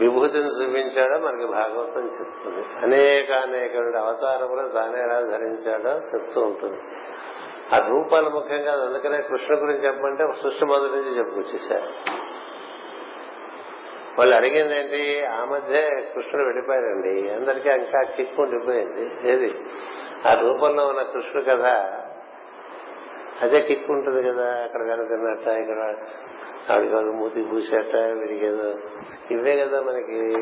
[0.00, 2.66] విభూతిని చూపించాడో మనకి భాగవతం చెప్తుంది.
[2.82, 6.80] అనేక అనేక అవతారములు తానే ఎలా ధరించాడో చెప్తూ ఉంటుంది.
[7.74, 11.86] ఆ రూపాలు ముఖ్యంగా అందుకనే కృష్ణ గురించి చెప్పమంటే సృష్టి మొదటి నుంచి చెప్పుకొచ్చేసారు.
[14.18, 15.24] వాళ్ళు అడిగింది ఏంటి?
[15.24, 19.32] ఆ మధ్య కృష్ణుడు వెళ్ళిపోయారండి అందరికీ ఇంకా కిక్కు ఉండిపోయింది.
[19.32, 19.60] ఏది?
[20.28, 21.98] ఆ రూపంలో ఉన్న కృష్ణుడు కదా
[23.42, 25.94] అదే కిక్కు ఉంటుంది కదా అక్కడ వెనకన్నట్ట ఇక్కడ
[26.70, 28.74] ఆవిడకి ఒక మూతి పూసేట వీడికి ఏదో
[29.30, 30.32] ఇవే కదా మనకి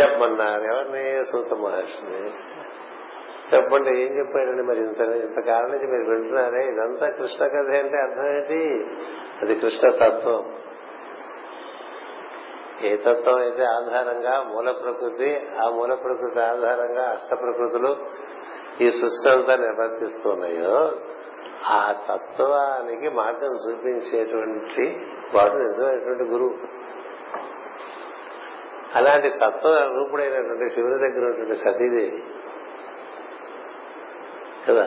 [0.00, 0.62] చెప్పమన్నారు.
[0.62, 1.24] ఎవరిని?
[1.24, 2.30] సూత మహర్షిని
[3.54, 6.64] చెప్పండి ఏం చెప్పాడండి మరి ఇంత ఇంతకాలం నుంచి మీరు వింటున్నారే?
[6.64, 8.86] ఇదంతా కృష్ణ కథ అంటే అర్థం ఏంటి?
[9.42, 10.52] అది కృష్ణ తత్వం.
[12.82, 17.96] ఏ తత్వం అయితే ఆధారంగా మూల ప్రకృతి ఆ మూల ప్రకృతి ఆధారంగా అష్ట ప్రకృతులు
[18.80, 20.90] ఈ సృష్టి అంతా నిర్వర్తిస్తున్నాయో
[21.64, 26.58] ఆ తత్వానికి మార్గం చూపించేటువంటి వాడు నిజమైనటువంటి గురువు.
[28.94, 32.22] అలాంటి తత్వ రూపుడైనటువంటి శివుని దగ్గర ఉన్నటువంటి సతీదేవి.
[34.68, 34.82] కదా?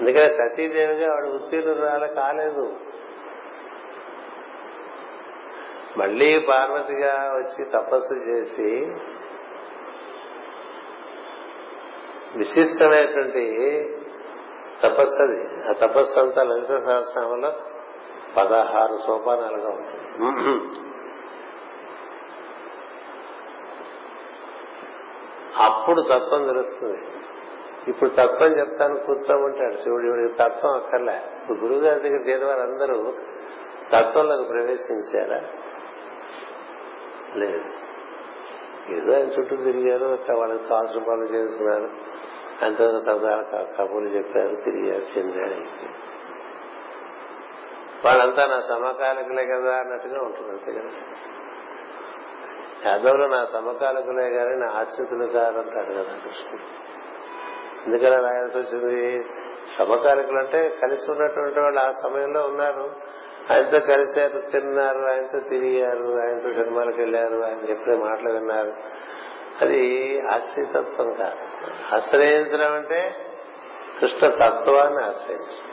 [0.00, 2.76] అందుకని సతీదేవిగా వాడు ఉత్తీర్ణురాలు కాలేదు.
[5.96, 8.94] మళ్ళీ పార్వతిగా వచ్చి తపస్సు చేసి
[12.36, 13.56] విశిష్టమైనటువంటి
[14.82, 17.52] తపస్సు అది ఆ తపస్సు అంతా లలిత సహస్రంలో
[18.36, 20.86] పదహారు సోపానాలుగా ఉంటుంది.
[25.58, 26.98] అప్పుడు తత్వం తెలుస్తుంది.
[27.88, 29.76] ఇప్పుడు తత్వం చెప్తాను కూర్చోమంటాడు.
[29.76, 31.22] శివుడు ఇవిడికి తత్వం అక్కర్లే.
[31.42, 33.12] ఇప్పుడు గురువు గారి దగ్గర చేరిన వారందరూ
[33.92, 35.42] తత్వంలోకి ప్రవేశించారా?
[37.36, 37.64] లేదు.
[38.90, 40.04] ఏదో ఆయన చుట్టూ తిరిగారు
[40.38, 42.09] వాళ్ళకి కావాల్సిన పనులు చేసుకున్నారు
[42.62, 45.80] అంత సరదా కబుర్లు చెప్పారు తిరిగారు చెందారు
[48.04, 50.90] వాళ్ళంతా నా సమకాలికులే కదా అన్నట్టుగా ఉంటుంది అంతే కదా?
[52.86, 56.80] యాదవులు నా సమకాలికులే కానీ నా ఆశ్రితులు కాదంటాడు కదా కృష్ణుడు.
[57.86, 59.24] ఎందుకలా రాయాల్సి వచ్చింది?
[59.78, 62.90] సమకాలికులు అంటే కలిసి ఉన్నటువంటి వాళ్ళు ఆ సమయంలో ఉన్నారు.
[63.50, 68.72] ఆయనతో కలిశారు తిన్నారు ఆయనతో తిరిగారు ఆయనతో సినిమాలకు వెళ్ళారు ఆయన చెప్పిన మాటలు విన్నారు.
[69.60, 71.38] అది అశ్రీతత్వం కాదు.
[71.94, 73.14] ఆశ్రయించడం అంటే
[74.00, 75.70] కృష్ణ తత్వాన్ని ఆశ్రయించడం.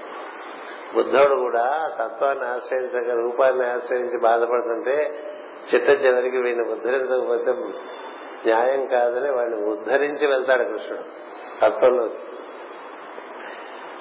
[0.96, 5.24] బుద్ధుడు కూడా తత్వాన్ని ఆశ్రయించక రూపాన్ని ఆశ్రయించి బాధపడుతుంటే
[5.74, 11.04] చిట్ట చివరికి వీడిని ఉద్ధరించకపోతే న్యాయం కాదని వాడిని ఉద్ధరించి వెళ్తాడు కృష్ణుడు
[11.62, 12.16] తత్వంలోకి.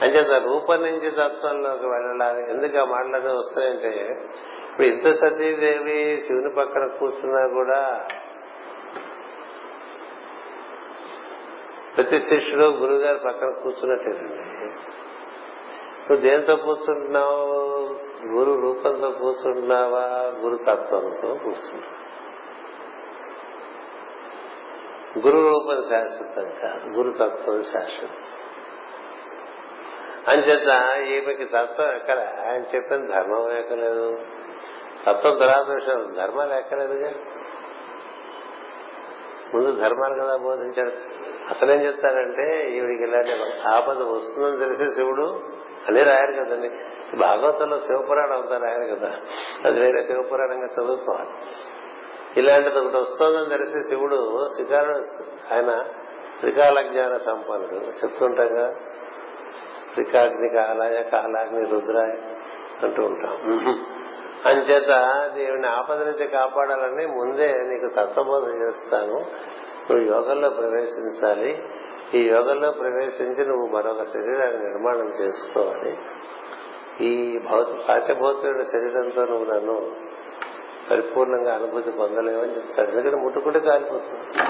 [0.03, 2.51] అంచేత రూపం నుంచి తత్వంలోకి వెళ్ళాలి.
[2.51, 4.17] ఎందుకు ఆ మాటలన్నీ వస్తాయంటే
[4.71, 8.07] ఇప్పుడు ఇంత సతీదేవి శివుని పక్కన కూర్చున్నా కూడా
[11.97, 14.47] ప్రతి శిష్యుడు గురువు గారి పక్కన కూర్చున్నట్టేనండి
[16.11, 17.47] నువ్వు దేంతో కూర్చుంటున్నావు?
[18.27, 20.33] గురు రూపంతో కూర్చుంటున్నావా?
[20.41, 22.07] గురు తత్వంతో కూర్చుంటున్నావు?
[25.19, 28.15] గురు రూపం శాశ్వతం కాదు గురుతత్వం శాశ్వతం.
[30.29, 32.19] అంచేత ఈమెకి తత్వం ఎక్కడ?
[32.19, 34.19] ఆయన చెప్పిన ధర్మం ఎక్కలేదు.
[35.07, 37.13] తత్వం తర్వాత విషయం ధర్మాలు ఎక్కలేదుగా.
[39.55, 40.91] ముందు ధర్మాలు కదా బోధించాడు.
[41.49, 45.41] అసలేం చెప్తారంటే ఈవిడికి ఇలాంటి ఆపద వస్తుందని తెలిసి శివుడు
[45.89, 46.69] అని రాయారు కదండి.
[47.17, 49.17] భాగవతంలో శివపురాణం అంతా రాయారు కదా.
[49.65, 51.31] అది వేరే శివపురాణంగా చదువుకోవాలి.
[52.37, 54.99] ఇలాంటిది ఒకటి వస్తుందని తెలిసి శివుడు శ్రీకారుడు
[55.55, 55.85] ఆయన
[56.41, 57.75] త్రికాల జ్ఞాన సంపన్నుడు.
[57.75, 58.75] చెప్తుంటాగా
[59.95, 62.11] త్రికాగ్ని కాలాయ కాలాగ్ని రుద్రాయ
[62.83, 63.96] అంటూ ఉంటాం.
[64.47, 69.27] అంచేత దేవుని ఆపద నుంచి కాపాడాలని ముందే నీకు తత్వబోధ చేస్తాను.
[69.91, 71.63] నువ్వు యోగంలో ప్రవేశించాలి.
[72.15, 75.99] ఈ యోగంలో ప్రవేశించి నువ్వు మరొక శరీరాన్ని నిర్మాణం చేసుకోవాలి.
[77.01, 79.97] ఈ భౌత పాచభౌతుడి శరీరంతో నువ్వు నన్ను
[80.91, 82.91] పరిపూర్ణంగా అనుభూతి పొందలేవని చెప్తాడు.
[82.91, 84.43] ఎందుకంటే ముట్టుకుంటే కాలిపోతుంది.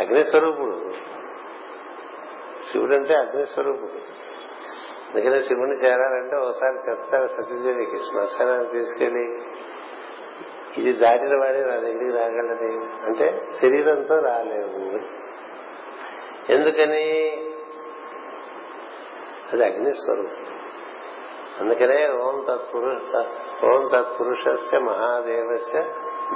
[0.00, 0.92] అగ్నిస్వరూపుడు.
[2.72, 4.21] శివుడు అంటే అగ్నిస్వరూపుడు.
[5.12, 9.24] అందుకనే శివుని చేరాలంటే ఒకసారి చెప్తారు సత్యదేవికి శ్మశానాన్ని తీసుకెళ్ళి
[10.76, 12.70] ఇది దాటిన వాడే నా దగ్గరికి రాగలది
[13.06, 13.26] అంటే
[13.60, 14.84] శరీరంతో రాలేవు
[16.48, 17.04] ఎందుకని?
[19.52, 20.38] అది అగ్నిస్వరూపం
[21.60, 23.10] అందుకనే ఓం తత్పురుష
[23.64, 25.80] ఓం తత్పురుషస్య మహాదేవస్య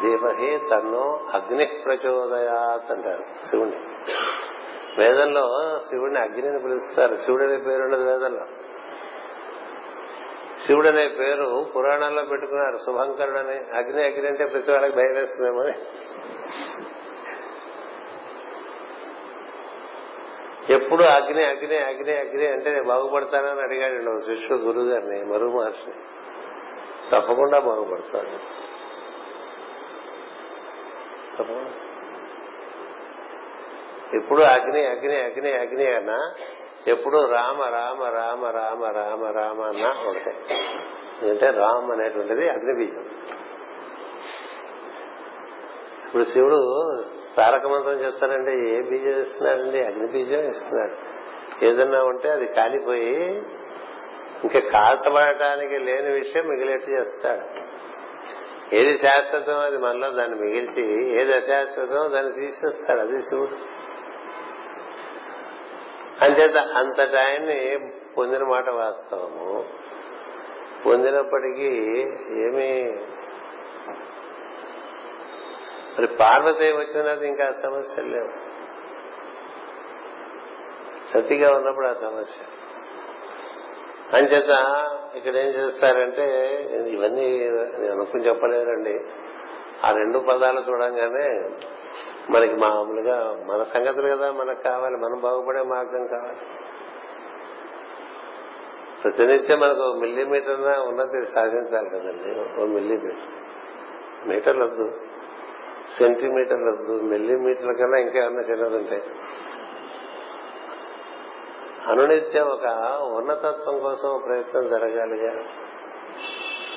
[0.02, 3.78] దేవహే తన్నో అగ్ని ప్రచోదయాత్ అంటారు శివుని
[4.98, 7.14] వేదంలో శివుడిని అగ్నిని పిలుస్తారు.
[7.14, 8.46] శివుడు అనే పేరు ఉండదు వేదంలో.
[10.66, 12.76] శివుడు అనే పేరు పురాణాల్లో పెట్టుకున్నారు.
[12.76, 15.64] శుభంకరుడు అని అగ్ని అగ్ని అంటే ప్రతి వాళ్ళకి భయం వేస్తుందేమో
[20.70, 25.94] ఎప్పుడు అగ్ని అగ్ని అగ్ని అగ్ని అంటే నేను బాగుపడతానని అడిగాడు శిష్యుడు గురువు గారిని మరుగు మహర్షిని.
[27.10, 28.66] తప్పకుండా బాగుపడతాడు.
[34.12, 36.34] ఎప్పుడు అగ్ని అగ్ని అగ్ని అగ్ని అన్నా
[36.86, 40.30] ఎప్పుడు రామ రామ రామ రామ రామ రామ అన్న ఒకటే.
[41.22, 43.06] ఎందుకంటే రామ్ అనేటువంటిది అగ్ని బీజం
[46.06, 46.60] ఇప్పుడు శివుడు
[47.36, 50.96] తారక మంత్రం చెప్తారంటే ఏ బీజం ఇస్తున్నాడండి అగ్ని బీజం ఇస్తున్నాడు
[51.64, 53.42] ఏదన్నా ఉంటే అది కాలిపోయి
[54.44, 57.44] ఇంకా కాల్చబడటానికి లేని విషయం మిగిలేట్టు చేస్తాడు.
[58.72, 63.56] ఏది శాశ్వతం అది మనలో దాన్ని మిగిల్చి ఏది అశాశ్వతం దాన్ని తీసేస్తాడు అది శివుడు.
[66.26, 67.78] అంచేత అంతటి ఆయన్ని
[68.18, 69.64] పొందిన మాట వాస్తవము.
[70.86, 72.82] పొందినప్పటికీ ఏమీ
[75.98, 78.56] మరి పార్వతి వచ్చినది ఇంకా సమస్యలు లేవు.
[81.12, 82.44] సతిగా ఉన్నప్పుడు ఆ సమస్య.
[84.16, 84.50] అంచేత
[85.14, 86.24] ఇక్కడ ఏం చేస్తారంటే
[86.88, 87.38] ఇవన్నీ
[87.78, 89.00] నేను అనుకుని చెప్పలేదండి.
[89.84, 91.50] ఆ రెండు పదాలు చూడంగానే
[92.30, 96.38] మనకి మామూలుగా మన సంగతులు కదా మనకు కావాలి మనం బాగుపడే మార్గం కావాలి.
[99.02, 104.28] ప్రతినిత్యం మనకు ఒక మిల్లీమీటర్ ఉన్నది సాధించాలి కదండి ఓ మిల్లీమీటర్.
[104.28, 104.92] మీటర్లు వద్దు
[105.98, 109.02] సెంటీమీటర్లు వద్దు మిల్లీమీటర్ల కన్నా ఇంకేమన్నా చిన్నది ఉంటాయి
[111.86, 112.66] అనునిత్యం ఒక
[113.16, 115.44] ఉన్నతత్వం కోసం ప్రయత్నం జరగాలిగా.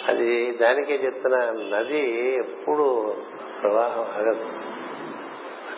[0.08, 1.40] అది దానికే చెప్తున్నా
[1.78, 2.02] నది
[2.36, 3.16] ఎప్పుడు
[3.62, 4.50] ప్రవాహం ఆగదు.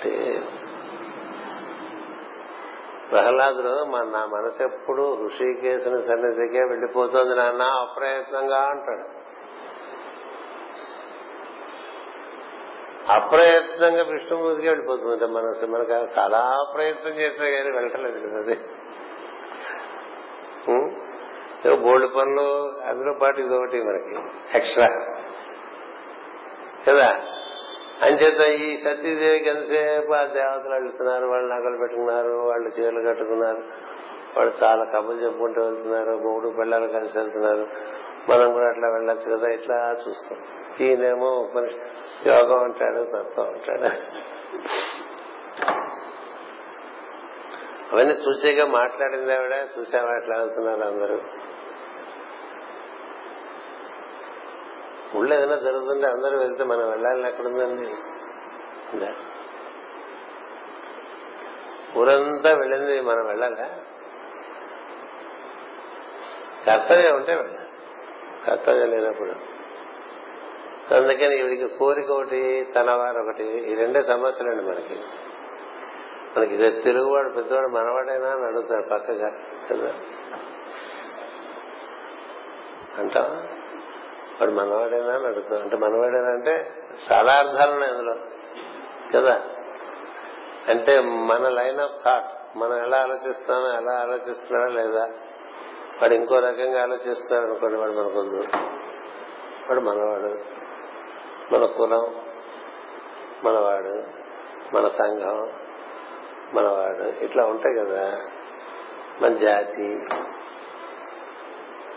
[0.02, 0.42] కాబట్టి
[3.12, 9.08] ప్రహ్లాదుడు మన నా మనసు ఎప్పుడు ఋషికేశుని సన్నిధికే వెళ్ళిపోతుంది నాన్న అప్రయత్నంగా అంటాడు.
[13.12, 15.26] అప్రయత్నంగా విష్ణుమూర్తికి వెళ్ళిపోతుంది.
[15.26, 18.56] మనసు మనకు చాలా ప్రయత్నం చేసినా కానీ వెళ్ళలేదు కదా అది.
[21.76, 24.88] బోల్డ్ పనులు అందులో పాటు ఇదొకటి ఒకటి మనకి ఎక్స్ట్రా.
[26.88, 27.24] కదా?
[28.02, 33.64] అంచేత ఈ సతీదేవికి ఎంతసేపు ఆ దేవతలు వెళ్తున్నారు వాళ్ళు నగలు పెట్టుకున్నారు వాళ్ళు చీరలు కట్టుకున్నారు
[34.38, 37.68] వాళ్ళు చాలా కబులు చెప్పుకుంటూ వెళ్తున్నారు మూడు పిల్లలు కలిసి వెళ్తున్నారు.
[38.30, 40.40] మనం కూడా అట్లా వెళ్ళొచ్చు కదా ఇట్లా చూస్తాం.
[40.82, 41.74] ఈయనేమో ఉపనిష
[42.28, 43.86] యోగం అంటాడు తత్వం అంటాడు
[47.96, 51.20] అవన్నీ చూసేగా మాట్లాడింది ఆవిడ చూసావా ఎట్లా వెళ్తున్నారు అందరూ?
[55.15, 57.93] ఊళ్ళో ఏదైనా జరుగుతుంటే అందరూ వెళ్తే మనం వెళ్ళాలని ఎక్కడుందండి
[61.97, 63.69] ఊరంతా వెళ్ళింది మనం వెళ్ళాలా?
[66.65, 67.69] కర్తవ్యం ఉంటే వెళ్ళాలి.
[68.45, 69.32] కర్తవ్యం లేనప్పుడు.
[70.93, 75.00] అందుకని వీడికి కోరిక ఒకటి తనవారు ఒకటి ఈ రెండే సమస్యలండి మనకి.
[76.38, 79.30] మనకి తెలుగువాడు పెద్దవాడు మనవాడైనా అని అడుగుతాడు పక్కగా.
[79.71, 79.93] కదా?
[82.97, 83.61] అంటావా?
[84.42, 86.74] వాడు మనవాడేనా అని అడుగుతాం అంటే మనవాడేనా అంటే
[87.12, 88.16] చాలా అర్థాలు ఉన్నాయి అందులో.
[89.16, 89.42] కదా?
[90.70, 95.06] అంటే మన లైన్ ఆఫ్ థాట్ మనం ఎలా ఆలోచిస్తున్నామో ఎలా ఆలోచిస్తున్నాడా లేదా?
[96.02, 98.44] వాడు ఇంకో రకంగా ఆలోచిస్తున్నాడు అనుకోండి వాడు మనకొద్దు
[99.70, 100.62] వాడు మనవాడు.
[101.54, 102.16] మన కులం
[103.44, 104.04] మనవాడు
[104.76, 105.54] మన సంఘం
[106.54, 107.24] మనవాడు.
[107.26, 108.18] ఇట్లా ఉంటాయి కదా.
[109.22, 110.00] మన జాతి.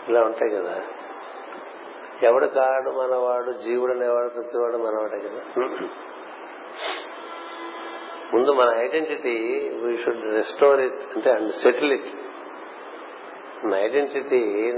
[0.09, 0.81] ఇలా ఉంటాయి కదా.
[2.23, 5.61] ఎవడు కాడు మనవాడు జీవుడు అనేవాడు ప్రతివాడు మనవాడే కదా.
[8.33, 12.15] ముందు మన identity we should restore it అంటే అండ్ సెటిల్ ఇట్
[13.65, 14.73] మన ఐడెంటిటీ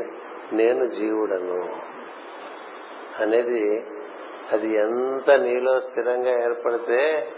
[0.51, 1.81] నేను జీవుడను
[3.21, 3.87] అనేది
[4.51, 7.31] అది ఎంత నీలో స్థిరంగా ఏర్పడితే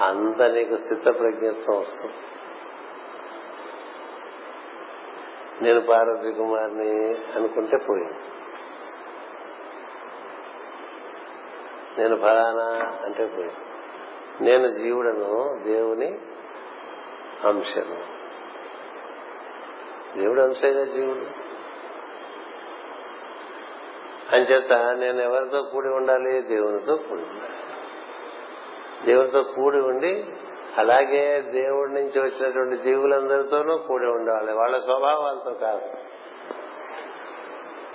[0.00, 2.14] అంత నీకు స్థిత ప్రజ్ఞత్వం వస్తుంది.
[5.62, 8.18] నేను పార్వతి కుమార్ని అనుకుంటే పోయింది.
[11.98, 13.50] నేను ఫలానా అంటే పోయి.
[14.40, 16.18] నేను జీవుడను దేవుని
[17.44, 18.14] అంశను.
[20.18, 21.44] దేవుడు అంశేగా జీవుడు?
[24.34, 26.42] అంచేత నేను ఎవరితో కూడి ఉండాలి?
[26.42, 27.50] దేవునితో కూడి ఉండాలి.
[29.06, 30.26] దేవునితో కూడి ఉండి
[30.78, 34.52] అలాగే దేవుడి నుంచి వచ్చినటువంటి జీవులందరితోనూ కూడి ఉండాలి.
[34.52, 36.13] వాళ్ళ స్వభావాలతో కాదు.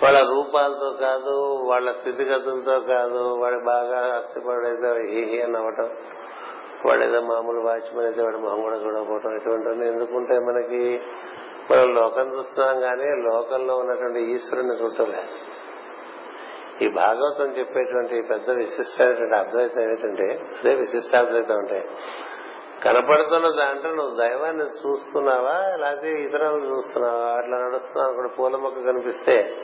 [0.02, 5.88] వాళ్ళ రూపాలతో కాదు వాళ్ళ స్థితిగతులతో కాదు వాడు బాగా అస్థిపడైతే హీహి అని అవ్వటం
[6.86, 11.00] వాడు ఏదో మామూలు వాచ్మెన్ అయితే వాడు మొహం కూడా చూడకపోవటం ఇటువంటి ఎందుకుంటే మనకి
[11.70, 15.22] మనం లోకం చూస్తున్నాం కానీ లోకంలో ఉన్నటువంటి ఈశ్వరుని చూడలే
[16.84, 20.28] ఈ భాగవతం చెప్పేటువంటి పెద్ద విశిష్టమైనటువంటి అద్వైతం ఏంటంటే
[20.60, 21.80] అదే విశిష్టాద్వైతం అంటే
[22.84, 27.32] కనపడుతున్న దాంట్లో నువ్వు దైవాన్ని చూస్తున్నావా లేకపోతే ఇతరులను చూస్తున్నావా?
[27.38, 29.56] అట్లా నడుస్తున్నావు అక్కడ పూల మొక్క కనిపిస్తే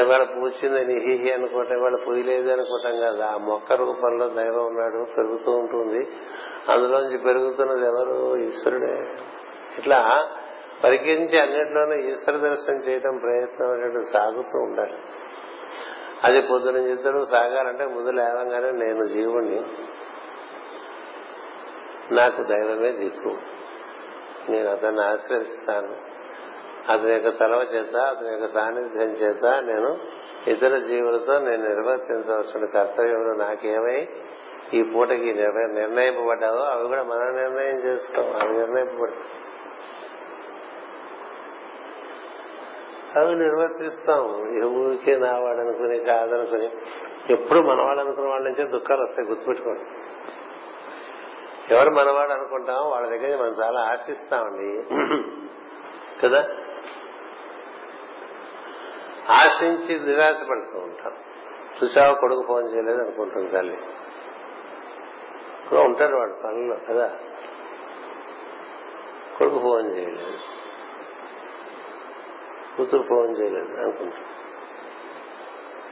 [0.00, 3.22] ఇవాళ పూచింది హిహి అనుకోవటం ఇవాళ పూయలేదు అనుకోవటం కాదు.
[3.22, 6.08] ఆ మొక్క రూపంలో దైవం ఉన్నాడు పెరుగుతూ ఉంటుంది.
[6.68, 8.36] అందులోంచి పెరుగుతున్నది ఎవరు?
[8.36, 9.14] ఈశ్వరుడే.
[9.78, 10.28] ఇట్లా
[10.84, 14.98] పరికించి అన్నింటిలోనూ ఈశ్వర దర్శనం చేయడం ప్రయత్నం అనేది సాగుతూ ఉండాలి.
[16.24, 19.62] అది పొద్దున ఇద్దరు సాగాలంటే ముందు లేవంగానే నేను జీవుణ్ణి
[22.12, 23.36] నాకు దైవమే దిక్కు.
[24.50, 26.16] నేను అతన్ని ఆశ్రయిస్తాను.
[26.92, 29.98] అతని యొక్క చలవ చేత అతని యొక్క సాన్నిధ్యం చేత నేను
[30.46, 34.08] ఇతర జీవులతో నేను నిర్వర్తించవలసిన కర్తవ్యంలో నాకేమై
[34.74, 35.34] ఈ పూటకి
[35.74, 39.16] నిర్ణయింపబడ్డావో అవి కూడా మనం నిర్ణయం చేసుకోం అవి నిర్ణయింపబడ్డా
[43.20, 44.22] అవి నిర్వర్తిస్తాం
[44.64, 46.70] ఊరికే నా వాడు అనుకుని కాదనుకుని
[47.30, 49.84] ఎప్పుడు మనవాడు అనుకున్న వాళ్ళ నుంచే దుఃఖాలు వస్తాయి గుర్తుపెట్టుకోండి.
[51.70, 54.82] ఎవరు మనవాడు అనుకుంటాం వాళ్ళ దగ్గర మనం చాలా ఆశిస్తామండి.
[56.20, 56.48] కదా?
[59.30, 61.12] ఆశించి నిరాశపడుతూ ఉంటాం.
[61.82, 63.78] చూసావా కొడుకు ఫోన్ చేయలేదు అనుకుంటుంది తల్లి.
[65.78, 67.18] ఉంటాడు వాడు పనుల్లో కదా?
[69.38, 70.38] కొడుకు ఫోన్ చేయలేదు.
[72.76, 74.16] కూతురు ఫోన్ చేయలేదు అనుకుంటా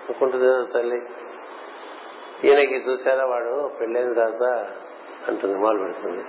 [0.04, 1.02] అనుకుంటుంది కదా తల్లి?
[2.44, 3.70] ఈయనకి చూసారా వాడు?
[3.80, 4.74] పెళ్ళైన తర్వాత
[5.28, 6.24] అంటుంది మొదలు పెడుతుంది.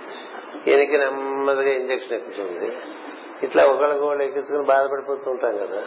[0.70, 2.78] ఈయనకి నెమ్మదిగా ఇంజక్షన్ ఎక్కుతుంది.
[3.42, 5.82] ఇట్లా ఒకళ్ళకి వాళ్ళు ఎక్కించుకుని బాధపడిపోతూ ఉంటాం కదా.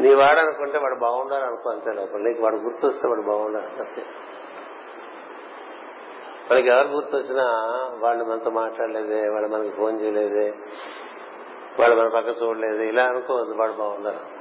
[0.00, 2.18] నీ వాడనుకుంటే వాడు బాగుండాలి అనుకో అంతే లోపల.
[2.18, 4.02] నీకు వాడు గుర్తొస్తే వాడు బాగుండాలి అంతే.
[6.50, 7.44] మనకి ఎవరు గుర్తొచ్చినా
[7.98, 10.54] వాళ్ళు మనతో మాట్లాడలేదే వాళ్ళు మనకి ఫోన్ చేయలేదే
[11.80, 14.40] వాళ్ళు మన పక్క చూడలేదు ఇలా అనుకోవద్దు వాడు బాగుండరు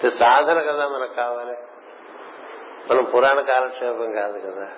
[0.00, 1.69] ఇది సాధన కదా మనకు కావాలి.
[2.90, 4.68] మనం పురాణ కాలక్షేపం కాదు కదా.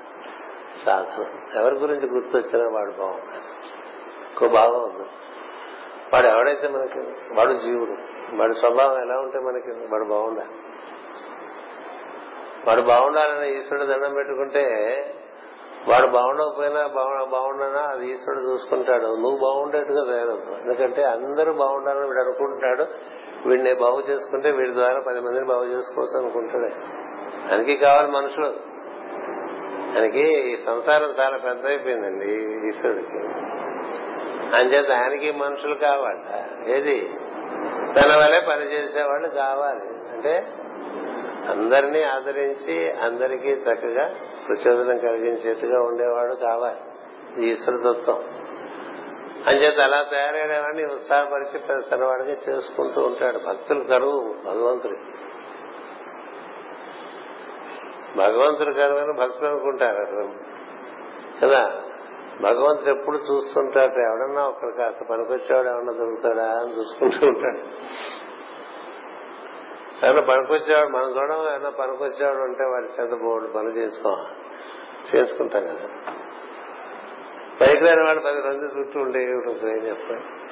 [0.87, 1.25] సాధన
[1.59, 3.65] ఎవరి గురించి గుర్తొచ్చినా వాడు బాగుంటాడు.
[4.33, 5.09] ఇంకో భావం ఉంది.
[6.15, 6.99] వాడు ఎవడైతే మనకి
[7.38, 7.91] వాడు జీవుడు.
[8.37, 10.51] వాడి స్వభావం ఎలా ఉంటే మనకి వాడు బాగుండాలి.
[12.69, 14.65] వాడు బాగుండాలని ఈశ్వరుడు దండం పెట్టుకుంటే
[15.88, 16.87] వాడు బాగుండకపోయినా
[17.25, 17.81] బాగుండనా?
[17.81, 19.07] అది ఈశ్వరుడు చూసుకుంటాడు.
[19.07, 20.57] నువ్వు బాగుండేట్టుగా తయారవుతావు.
[20.61, 22.85] ఎందుకంటే అందరూ బాగుండాలని వీడు అనుకుంటాడు
[23.49, 27.02] వీడిని బాగు చేసుకుంటే వీడి ద్వారా పది మందిని బాగు చేసుకోవచ్చు అనుకుంటాడు
[27.50, 28.72] దానికి కావాలి మనుషులు.
[29.94, 32.28] ఆయనకి ఈ సంసారం చాలా పెద్ద అయిపోయిందండి
[32.68, 33.18] ఈశ్వరుడికి.
[34.57, 36.48] అంచేత ఆయనకి మనుషులు కావాలట.
[36.68, 37.11] ఏది?
[37.92, 40.12] తన వల్లే పనిచేసేవాళ్ళు కావాలి.
[40.12, 40.46] అంటే
[41.48, 44.14] అందరినీ ఆదరించి అందరికీ చక్కగా
[44.48, 46.81] ప్రచోదనం కలిగించేట్టుగా ఉండేవాడు కావాలి.
[47.46, 48.24] ఈశ్వర తత్వం
[49.46, 51.59] అంచేత అలా తయారయ్యేవాడిని ఉత్సాహపరిచి
[51.90, 53.38] తన వాడిగా చేసుకుంటూ ఉంటాడు.
[53.38, 54.96] భక్తులు కరువు భగవంతుడి
[58.16, 60.07] భగవంతుడు కరువని భక్తులు అనుకుంటారు
[61.42, 61.83] కదా?
[62.42, 67.59] భగవంతుడు ఎప్పుడు చూస్తుంటాడు ఎవడన్నా ఒకరు కాస్త పనికొచ్చేవాడు ఏమన్నా దొరుకుతాడా అని చూసుకుంటూ ఉంటాడు.
[70.07, 74.16] ఏమన్నా పనికొచ్చేవాడు మనం చూడడం ఏమన్నా పనికొచ్చేవాడు ఉంటే వాడి చేత బోర్డు పని చేసుకో
[75.14, 76.14] చేసుకుంటాం కదా.
[77.61, 80.42] పైకి రాని వాడు పది మంది చుట్టూ ఉంటే ఏం చెప్పాడు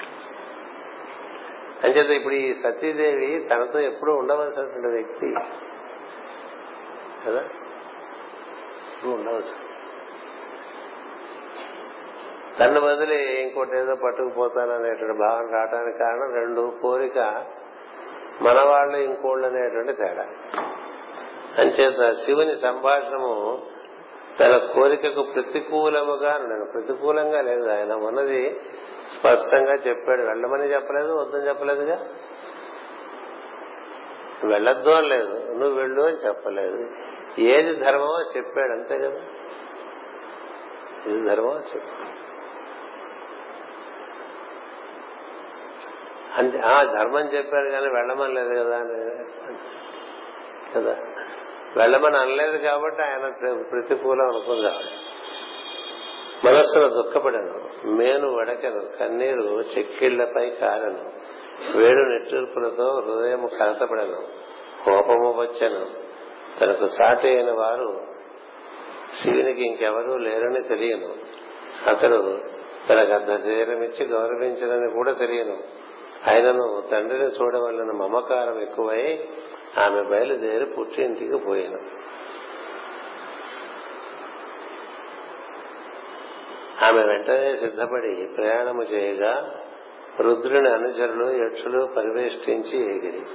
[1.87, 5.35] అంచేత ఇప్పుడు ఈ సతీదేవి తనతో ఎప్పుడూ ఉండవలసినటువంటి వ్యక్తి.
[7.27, 7.41] కదా?
[9.03, 9.71] నువ్వు ఉండవచ్చు
[12.61, 17.47] తను బదిలి ఇంకోటి ఏదో పట్టుకుపోతాననేటువంటి భావన రావడానికి కారణం రెండు కోరిక
[18.43, 20.27] మనవాళ్ళు ఇంకోళ్ళు అనేటువంటి తేడా.
[21.59, 23.63] అంచేత శివుని సంభాషణము
[24.41, 27.69] తన కోరికకు ప్రతికూలముగా నేను ప్రతికూలంగా లేదు.
[27.69, 28.61] ఆయన ఉన్నది
[29.21, 30.23] స్పష్టంగా చెప్పాడు.
[30.23, 32.07] వెళ్ళమని చెప్పలేదు వద్దని చెప్పలేదుగా?
[34.45, 35.53] వెళ్ళొద్దు అని లేదు.
[35.53, 36.91] నువ్వు వెళ్ళు అని చెప్పలేదు.
[37.41, 39.21] ఏది ధర్మమో చెప్పాడు అంతే కదా?
[41.07, 42.21] ఇది ధర్మమో చెప్పాడు.
[46.39, 48.79] అంటే ఆ ధర్మం చెప్పాడు కానీ వెళ్ళమని లేదు కదా
[50.77, 50.97] కదా?
[51.77, 53.29] వెళ్ళమని అనలేదు కాబట్టి ఆయన
[53.71, 54.75] ప్రతికూలం అనుకుందా?
[56.45, 57.87] మనస్సును దుఃఖపడను.
[57.87, 58.99] మేను వడకను.
[58.99, 61.13] కన్నీరు చెక్కిళ్ళపై కారను.
[61.77, 64.23] వేడు నెట్టూర్పులతో హృదయం కలతపడను
[64.85, 65.87] కోపము వచ్చను.
[66.61, 68.01] తనకు సాటి అయిన వారు
[69.23, 71.15] శివునికి ఇంకెవరూ లేరని తెలియను.
[71.89, 72.39] అతడు
[72.89, 75.59] తనకు అర్ధ శరీరమిచ్చి గౌరవించనని కూడా తెలియను.
[76.29, 79.29] ఆయనను తండ్రిని చూడవలన మమకారం ఎక్కువై
[79.79, 82.01] ఆమె బయలుదేరి పుట్టింటికి పోయాను.
[86.85, 89.55] ఆమె వెంటనే సిద్ధపడి ప్రయాణము చేయగా
[90.21, 93.27] రుద్రుని అనుచరులు యక్షులు పరివేష్టించి ఎగిరి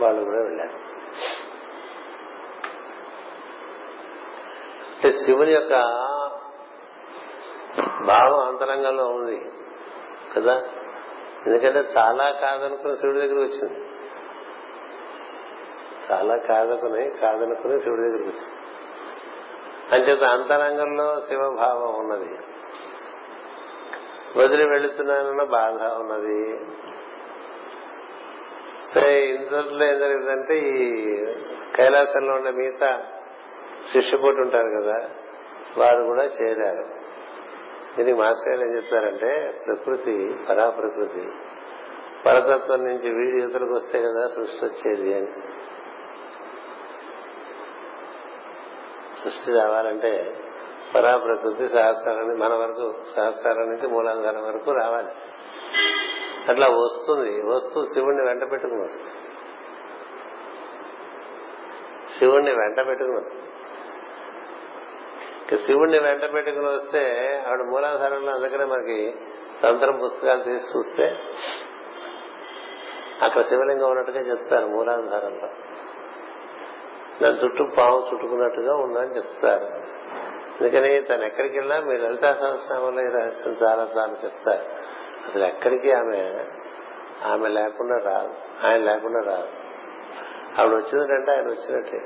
[0.00, 0.94] వాళ్ళు కూడా వెళ్ళారు.
[4.94, 5.72] అంటే శివుని యొక్క
[8.06, 9.52] భావం అంతరంగంలో ఉంది
[10.36, 10.62] కదా?
[11.46, 13.88] ఎందుకంటే చాలా కాదనుకుని శివుడి దగ్గర వచ్చింది.
[16.12, 18.54] చాలా కాదనుకుని కాదనుకుని శివుడి దగ్గరికి వచ్చింది.
[19.92, 22.38] అంచేత అంతరంగంలో శివభావం ఉన్నది.
[24.36, 26.60] వదిలి వెళుతున్నానన్న బాధ ఉన్నది.
[28.94, 31.16] సరే ఇంతలో ఏం జరిగిందంటే ఈ
[31.76, 33.02] కైలాసంలో ఉండే మిగతా
[33.92, 35.10] శిష్యపోటు ఉంటారు కదా
[35.78, 36.88] వారు కూడా చేరారు.
[37.96, 41.28] దీనికి మాస్టర్ గారు ఏం చెప్తారంటే ప్రకృతి పరాప్రకృతి.
[42.26, 45.28] పరతత్వం నుంచి వీడి యువతలకు వస్తే కదా సృష్టి వచ్చేది అని.
[49.24, 50.36] సృష్టి రావాలంటే
[50.94, 55.08] పరాప్రకృతి సహస్రాన్ని మన వరకు సహస్రాల నుంచి మూలాధారం వరకు రావాలి.
[56.48, 57.42] అట్లా వస్తుంది.
[57.42, 59.10] వస్తూ శివుణ్ణి వెంట పెట్టుకుని వస్తుంది.
[62.18, 63.44] శివుణ్ణి వెంట పెట్టుకుని వస్తుంది.
[65.58, 67.00] శివుణ్ణి వెంట పెట్టుకుని వస్తే
[67.46, 69.14] ఆవిడ మూలాధారంలో అందుకనే మనకి
[69.62, 71.16] తంత్రం పుస్తకాలు తీసి చూస్తే
[73.22, 75.48] అక్కడ శివలింగం ఉన్నట్టుగా చెప్తారు మూలాధారంలో.
[77.22, 79.94] దాని చుట్టూ పాము చుట్టుకున్నట్టుగా ఉందని చెప్తారు.
[80.60, 84.62] అందుకని తను ఎక్కడికి వెళ్ళినా మీరు లలితా సహస్రనామంలో ఈ రహస్యం చాలా చాలా చెప్తారు.
[85.28, 86.44] అసలు ఎక్కడికి ఆమె
[87.24, 88.34] ఆమె లేకుండా రాదు.
[88.66, 89.48] ఆయన లేకుండా రాదు.
[90.60, 91.98] ఆవిడ వచ్చిందంటే ఆయన వచ్చినట్టే.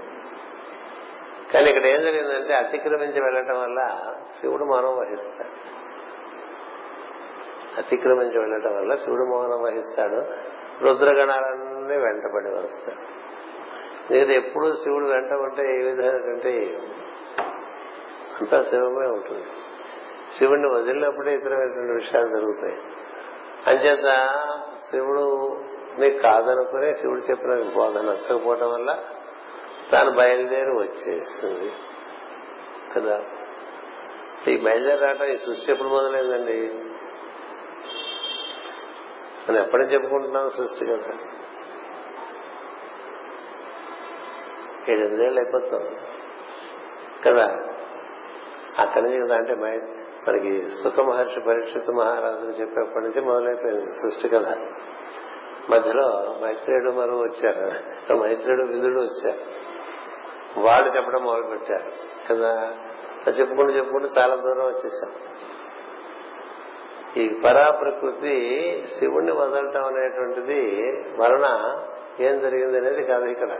[1.55, 5.79] కానీ ఇక్కడ ఏం జరిగిందంటే అతిక్రమించి వెళ్ళటం వల్ల శివుడు మౌనం వహిస్తాడు.
[7.79, 10.49] అతిక్రమించి వెళ్ళటం వల్ల శివుడు మౌనం వహిస్తాడు.
[10.83, 13.19] రుద్రగణాలన్నీ వెంటబడి వస్తాడు
[14.13, 16.79] ఎందుకంటే ఎప్పుడు శివుడు వెంట ఉంటే ఏ విధమైనటువంటి
[18.41, 19.47] అంతా శివమే ఉంటుంది.
[20.39, 22.79] శివుణ్ణి వదిలినప్పుడే ఇతరమైనటువంటి విషయాలు జరుగుతాయి.
[23.67, 24.29] అంచేత
[24.91, 25.57] శివుడు
[25.99, 29.05] నీకు కాదనుకునే శివుడు చెప్పిన బోధ నచ్చకపోవటం వల్ల
[29.93, 31.73] తాను బయలుదేరి వచ్చేస్తుంది
[32.97, 33.23] కదా?
[34.49, 36.71] ఈ బయలుదేరి రావటం ఈ సృష్టి ఎప్పుడు మొదలైందండి?
[39.49, 41.19] మనం ఎప్పటి చెప్పుకుంటున్నాం సృష్టి కదా?
[44.89, 45.97] ఏడెనిమిదేళ్ళు అయిపోతాం.
[47.25, 47.75] కదా?
[48.79, 49.55] అక్కడి నుంచి కదా అంటే
[50.29, 54.47] మనకి సుఖ మహర్షి పరీక్షిత మహారాజులు చెప్పేప్పటి నుంచి మొదలైపోయింది సృష్టి కథ.
[55.71, 57.73] మధ్యలో మైత్రేయుడు మరో వచ్చారు.
[58.15, 59.39] మైత్రేయుడు విధుడు వచ్చారు.
[60.61, 61.93] వాళ్ళు చెప్పడం మొదలు పెట్టారు
[62.31, 62.77] కదా
[63.39, 65.13] చెప్పుకుంటూ చెప్పుకుంటూ చాలా దూరం వచ్చేసాం.
[67.17, 68.35] ఈ పరా ప్రకృతి
[68.99, 70.61] శివుణ్ణి వదలటం అనేటువంటిది
[71.17, 71.77] వలన
[72.21, 73.51] ఏం జరిగింది అనేది కాదు ఇక్కడ.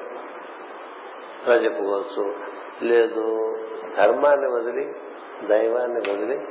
[1.47, 2.35] అలా చెప్పుకోవచ్చు.
[2.83, 3.57] లేదు
[3.97, 4.95] ధర్మాన్ని వదిలి
[5.47, 6.49] దైవాన్ని వదిలి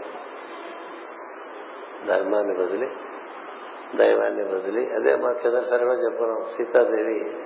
[2.07, 2.89] ధర్మాన్ని వదిలి
[3.95, 7.37] దైవాన్ని వదిలి అదే మా కింద సరిగా చెప్పుకున్నాం సీతాదేవి.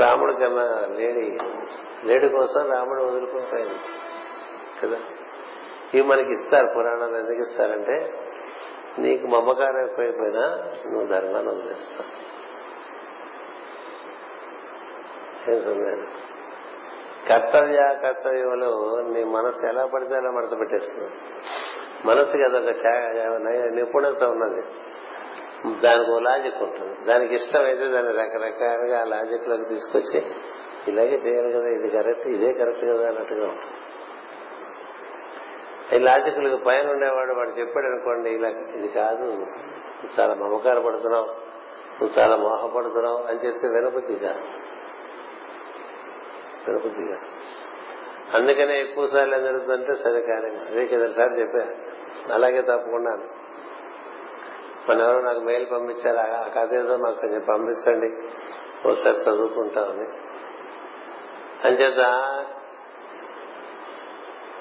[0.00, 1.38] రాముడి కన్నా లేడి
[2.04, 3.70] లేడి కోసం రాముడు వదులుకుంటాయి
[4.82, 4.98] కదా?
[5.94, 8.14] ఇవి మనకి ఇస్తారు పురాణాలు ఎందుకు ఇస్తారంటే
[8.98, 12.30] నీకు మమకారం ఎక్కువైపోయినా నువ్వు ధర్మాన్ని వదిలేస్తావు.
[15.50, 16.19] ఏం సందేహం?
[17.28, 21.10] కర్తవ్య కర్తవ్యంలో నీ మనసు ఎలా పడితే అలా మడత పెట్టేస్తుంది.
[22.04, 22.70] మనసుకి అదొక
[23.74, 24.62] నిపుణత ఉన్నది.
[25.80, 27.04] దానికి ఒక లాజిక్ ఉంటుంది.
[27.04, 30.26] దానికి ఇష్టం అయితే దాన్ని రకరకాలుగా ఆ లాజిక్లోకి తీసుకొచ్చి
[30.88, 33.76] ఇలాగే చేయాలి కదా ఇది కరెక్ట్ ఇదే కరెక్ట్ కదా అన్నట్టుగా ఉంటుంది.
[35.96, 39.46] ఈ లాజిక్లకు పైన ఉండేవాడు వాడు చెప్పాడు అనుకోండి ఇలా ఇది కాదు
[40.20, 41.26] చాలా మమకార పడుతున్నావు
[42.02, 44.69] నువ్వు చాలా మోహపడుతున్నావు అని చెప్తే వినపతి కాదు.
[46.66, 47.14] తిరుపతి
[48.36, 51.74] అందుకనే ఎక్కువ సార్లు ఏం జరుగుతుందంటే సరే కానీ అదే కదా సార్ చెప్పా.
[52.34, 53.18] అలాగే తప్పకుండా
[54.88, 58.28] మన ఎవరో నాకు మెయిల్ పంపించారు ఆ కథ ఏదో మాకు కొంచెం పంపించండి.
[58.88, 60.08] ఒకసారి చదువుకుంటామని.
[61.64, 62.00] అంచేత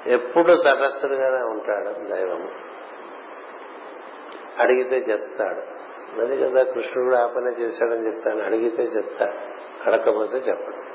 [0.07, 2.49] ఎప్పుడు తటస్థుడుగానే ఉంటాడు దైవం
[4.59, 5.79] అడిగితే చెప్తాడు.
[6.21, 8.43] అది కదా కృష్ణుడు ఆ పనే చేశాడని చెప్తాను.
[8.43, 9.35] అడిగితే చెప్తాడు.
[9.89, 10.88] అడగకపోతే చెప్పడు.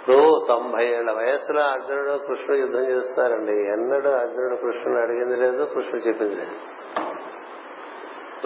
[0.00, 3.52] ఇప్పుడు తొంభై ఏళ్ళ వయసులో అర్జునుడు కృష్ణుడు యుద్ధం చేస్తారండి.
[3.52, 6.54] ఎన్నడూ అర్జునుడు కృష్ణుడు అడిగింది లేదు కృష్ణుడు చెప్పింది లేదు.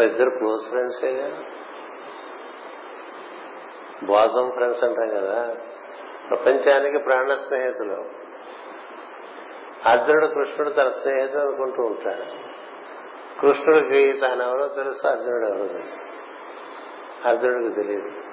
[0.03, 1.29] ఇద్దరు క్లోజ్ ఫ్రెండ్సేగా
[4.05, 5.55] బాజం ఫ్రెండ్స్ అంటాం కదా.
[6.29, 8.25] ప్రపంచానికి ప్రాణ స్నేహితులు.
[9.89, 12.55] అర్జునుడు కృష్ణుడు తన స్నేహితుడు అనుకుంటూ ఉంటాడు.
[13.41, 16.07] కృష్ణుడికి తానెవరో తెలుసు అర్జునుడు ఎవరో తెలుసు.
[17.29, 18.24] అర్జునుడికి తెలియదు.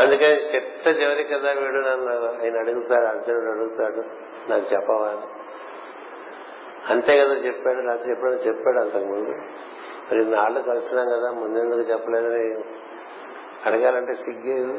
[0.00, 4.02] అందుకని చెట్ట చివరి కదా వీడు నన్ను ఆయన అడుగుతాడు అర్జునుడు అడుగుతాడు
[4.50, 5.10] నాకు చెప్పవా
[6.90, 9.34] అంతే కదా చెప్పాడు లేకపోతే ఎప్పుడైనా చెప్పాడు అంతకుముందు.
[10.08, 12.64] మరి నాళ్ళు కలిసినాం కదా ముందెందుకు చెప్పలేదని
[13.66, 14.74] అడగాలంటే సిగ్గేది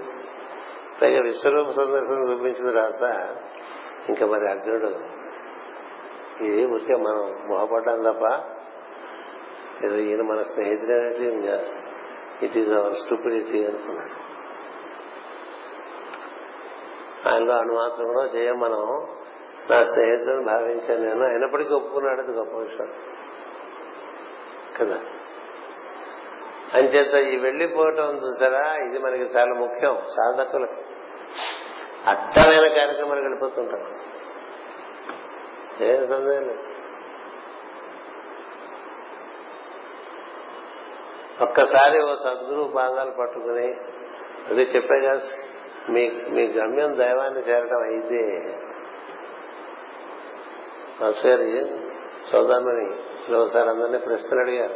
[1.01, 3.05] పైగా విశ్వరూప సందర్శనం చూపించిన తర్వాత
[4.09, 4.91] ఇంకా మరి అర్జునుడు
[6.45, 8.25] ఇది ఊరికే మనం మొహపడ్డాం తప్ప
[9.85, 11.55] ఏదో ఈయన మన స్నేహితుడేనట్టు ఇంకా
[12.41, 14.34] ఇట్ ఈజ్ అవర్ స్టూపిడిటీ అనుకున్నాడు.
[17.35, 19.07] ఆయనలో అనుమాత్రం కూడా చేయం మనం.
[19.69, 21.27] నా స్నేహితుడు భావించాను నేను.
[21.27, 22.93] అయినప్పటికీ ఒప్పుకున్నాడు అది గొప్ప విషయం.
[24.79, 24.99] కదా?
[26.73, 28.75] అంచేత ఈ వెళ్ళిపోవటం చూసారా?
[28.75, 29.97] ఇది మనకి చాలా ముఖ్యం.
[30.05, 30.73] సాధకులకు
[32.07, 33.99] అర్థమైన కార్యక్రమాలకు వెళ్ళిపోతుంటాం
[35.81, 36.59] ఏం సందేహం లేదు.
[41.43, 43.67] ఒక్కసారి ఓ సద్గురు పాదాలు పట్టుకుని
[44.61, 45.54] చెప్పే కాదు.
[45.89, 48.41] మీ మీ గమ్యం దైవాన్ని చేరటం అయితే
[51.01, 51.67] మాస్టర్
[52.31, 52.85] సోదామని
[53.35, 54.75] ఒకసారి అందరినీ ప్రశ్నలు అడిగారు.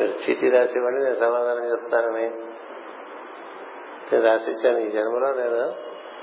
[0.00, 2.30] మీరు చీటీ రాసివ్వండి నేను సమాధానం చెప్తానని.
[4.12, 5.74] నేను రాసిచ్చాను ఈ జన్మలో నేను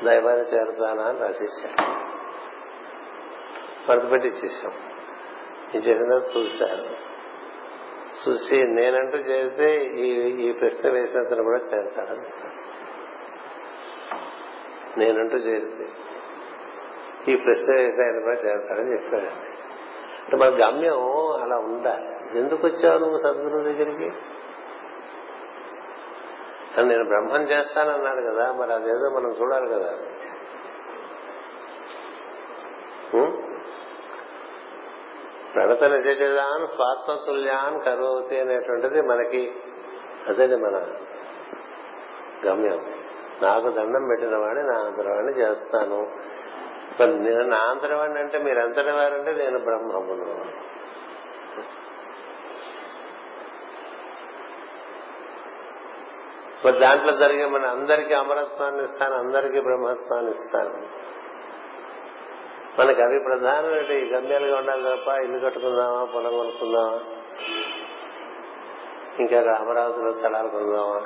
[0.05, 2.03] దైవాన్ని చేరుతానా అని రాసిచ్చాను.
[3.89, 4.71] మడత ఇచ్చేసాం
[5.75, 7.13] ఈ జరిగిన చూశారు.
[8.27, 10.09] చూసి నేనంటూ చేరితే ఈ
[10.47, 12.53] ఈ ప్రశ్న వేసినంతను కూడా చేరతాడని
[14.97, 15.85] నేనంటూ చేరితే
[17.31, 19.25] ఈ ప్రశ్న వేసి కూడా చేరతాడని చెప్పాడు
[20.23, 20.99] అంటే మన గమ్యం
[21.41, 24.11] అలా ఉండాలి ఎందుకు వచ్చావు నువ్వు సద్గురువు దగ్గరికి?
[26.77, 29.91] అని నేను బ్రహ్మం చేస్తానన్నాడు కదా మరి అదేదో మనం చూడాలి కదా.
[35.53, 39.53] ప్రణత నిజజాన్ స్వాత్మతుల్యాన్ కరోతి అనేటువంటిది మనకి
[40.27, 40.75] అదే మన
[42.45, 43.02] గమ్యం.
[43.43, 45.99] నాకు దండం పెట్టిన వాడిని నా ఆంధ్రవాణి చేస్తాను.
[47.05, 50.63] నేను నా ఆంధ్రవాణి అంటే మీరంతటి వారంటే నేను బ్రహ్మమును
[56.65, 60.75] మరి దాంట్లో జరిగే మన అందరికీ అమరత్వాన్ని ఇస్తాను అందరికీ బ్రహ్మత్వాన్ని ఇస్తాను.
[62.79, 66.99] మనకి అవి ప్రధానమైన గమ్యాలుగా ఉండాలి తప్ప ఇల్లు కట్టుకుందామా పొలం కొనుక్కుందామా?
[69.19, 71.01] ఇంకా అమరావతిలో స్థలాలు కొందామా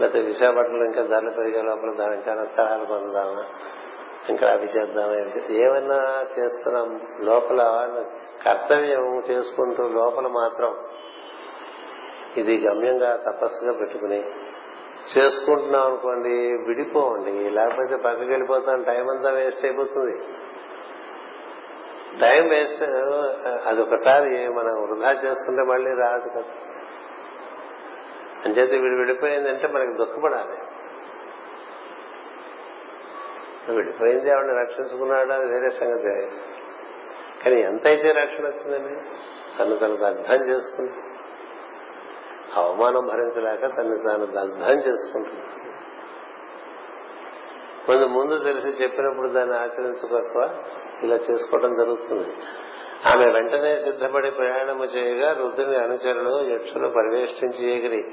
[0.00, 3.66] లేకపోతే విశాఖపట్నంలో ఇంకా ధరలు పెరిగే లోపల దాని ఇంకా స్థలాలు
[4.30, 5.14] ఇంకా అవి చేద్దామా?
[5.50, 7.00] ఏమన్నా చేస్తున్నాం.
[7.20, 7.60] లోపల
[8.46, 10.76] కర్తవ్యం చేసుకుంటూ లోపల మాత్రం
[12.36, 14.24] ఇది గమ్యంగా తపస్సుగా పెట్టుకుని
[15.18, 20.16] చేసుకుంటున్నాం అనుకోండి విడిపోండి లేకపోతే పక్కకి వెళ్ళిపోతాం టైం అంతా వేస్ట్ అయిపోతుంది.
[22.20, 22.82] టైం వేస్ట్
[23.66, 26.75] అది ఒకసారి మనం వృధా చేసుకుంటే మళ్ళీ రాదు కదా.
[28.46, 30.58] అంచేత వీడు విడిపోయిందంటే మనకి దుఃఖపడాలి.
[33.74, 35.32] విడిపోయింది ఆవిడ రక్షించుకున్నాడు?
[35.32, 36.30] అది వేరే సంగతి.
[37.44, 39.00] కానీ ఎంతైతే రక్షణ వచ్చిందండి?
[39.58, 40.92] తను తనకు అర్థం చేసుకుంది.
[42.54, 45.42] అవమానం భరించలేక తను తాను దగ్ధం చేసుకుంటుంది.
[47.86, 50.64] కొంత ముందు తెలిసి చెప్పినప్పుడు దాన్ని ఆచరించుకోక
[51.02, 52.36] ఇలా చేసుకోవడం జరుగుతుంది.
[53.06, 58.04] ఆమె వెంటనే సిద్ధపడి ప్రయాణము చేయగా రుద్రుని అనుచరులు యక్షులు పరివేష్టించి ఎగిరి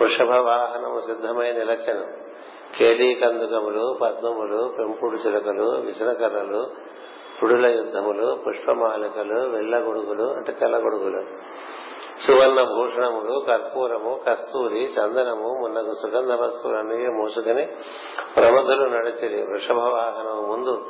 [0.00, 2.32] వృషభ వాహనము సిద్ధమై నిలచను.
[2.78, 6.70] కేలీ కందుకములు పద్మములు పెంపుడు చిలకలు విసనకర్రలు
[7.42, 11.22] పుడుల యుద్ధములు పుష్పమాలికలు వెళ్ళ గొడుగులు అంటే తెల్లగొడుగులు
[12.26, 17.66] సువర్ణ భూషణములు కర్పూరము కస్తూరి చందనము మున్నగు సుగంధ వస్తువులన్నీ మోసుకొని
[18.36, 19.42] ప్రమదులు నడిచిరి.
[19.42, 20.84] వృషభ వాహనము ముందు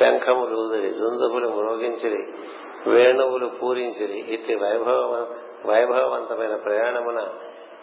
[0.00, 2.38] శంఖములు ఊదిరి దుందుబులు మ్రోగించిరి.
[2.86, 4.18] వేణువులు పూరించిరి.
[4.18, 5.26] ఇట్టి వైభవ
[5.66, 7.28] వైభవవంతమైన ప్రయాణమున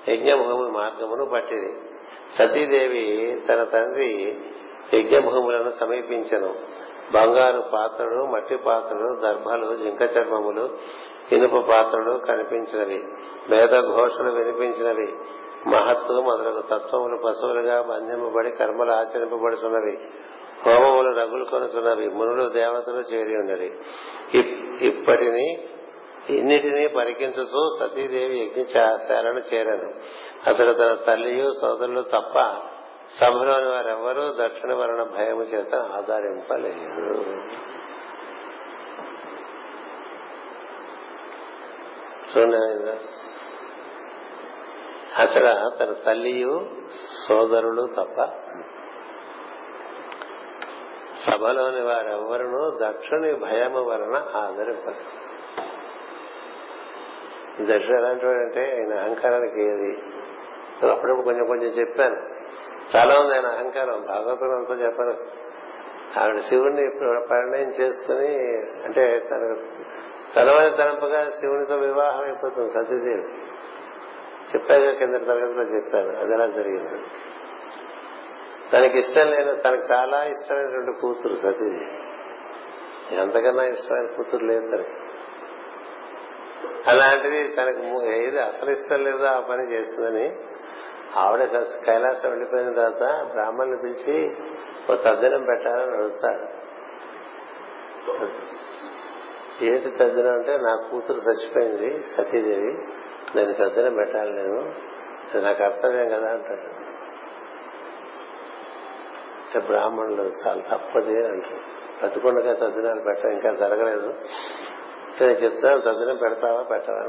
[0.10, 1.74] యజ్ఞభూమి మార్గమును పట్టిది
[2.38, 4.38] సతీదేవి తన తండ్రి
[4.94, 6.56] యజ్ఞభూములను సమీపించను.
[7.14, 10.78] బంగారు పాత్రలు మట్టి పాత్రలు దర్భలు జింక చర్మములు
[11.32, 13.04] ఇనుప పాత్రలు కనిపించినవి.
[13.50, 15.14] వేద ఘోషలు వినిపించినవి.
[15.70, 20.00] మహత్తు మొదలగు తత్వములు పశువులుగా బంధింపబడి కర్మలు ఆచరింపబడుతున్నవి
[20.66, 23.70] హోమములు రగులు కొనుతున్నవి మునులు దేవతలు చేరి ఉన్నది.
[24.88, 25.68] ఇప్పటిని
[26.30, 29.94] ఇన్నిటినీ పరికించుతూ సతీదేవి యజ్ఞశాలను చేరను
[30.50, 32.56] అసలు తన తల్లియు సోదరులు తప్ప
[33.20, 37.04] సభలోని వారెవ్వరూ దక్షిణ వలన భయము చేత ఆధారింపలేదు.
[42.32, 42.98] చూడండి
[45.80, 46.70] తన తల్లియు
[47.28, 48.20] సోదరులు తప్ప
[51.26, 55.28] సభలోని వారెవ్వరూ దక్షుని భయము వలన ఆదరింపరు
[57.62, 59.98] దక్షుడు ఎలాంటి వాడంటే ఆయన అహంకారానికి ఏది?
[60.92, 62.38] అప్పుడప్పుడు కొంచెం కొంచెం చెప్పాను.
[62.96, 65.48] చాలా ఉంది ఆయన అహంకారం భాగవతం అంతా చెప్పాను.
[66.20, 66.90] ఆవిడ శివుణ్ణి
[67.28, 68.36] పరిణయం చేసుకుని
[68.84, 69.62] అంటే తనకు
[70.36, 73.24] తనవని తలంపగా శివునితో వివాహం అయిపోతుంది సతీదేవి.
[74.56, 76.20] చెప్పాక కింద తరగతిలో చెప్పాను.
[76.20, 77.02] అది ఎలా జరిగింది.
[78.72, 81.88] తనకి ఇష్టం లేదు తనకు చాలా ఇష్టమైనటువంటి కూతురు సతీదేవి
[83.18, 84.96] ఎంతకన్నా ఇష్టమైన కూతురు లేదు తనకి.
[86.86, 87.82] అలాంటిది తనకు
[88.18, 90.26] ఏది అసలు ఇష్టం లేదో ఆ పని చేస్తుందని
[91.16, 91.44] ఆవిడ
[91.86, 93.04] కైలాసం వెళ్ళిపోయిన తర్వాత
[93.34, 94.16] బ్రాహ్మణ్ని పిలిచి
[94.90, 96.46] ఓ తద్దినం పెట్టాలని అడుగుతాడు
[99.62, 102.74] ఏంటి తద్దినం అంటే నా కూతురు చచ్చిపోయింది సతీదేవి
[103.36, 104.60] నేను తద్దినం పెట్టాలి నేను
[105.44, 106.68] నాకు కర్తవ్యం కదా అంటాడు
[109.48, 111.78] అంటే బ్రాహ్మణులు చాలా తప్పది అంటారు.
[112.04, 114.14] బతుకుండగా తద్దినాలు పెట్టడం ఇంకా జరగలేదు.
[115.22, 117.00] నేను చెప్తాను తద్దినం పెడతావా పెట్టవా?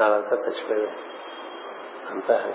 [0.00, 1.10] నాలంతా చచ్చిపోయాను
[2.10, 2.54] అంతా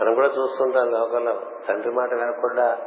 [0.00, 1.42] మనం కూడా చూస్తుంటాం లోకంలో.
[1.68, 2.78] తండ్రి మాట వినకుండా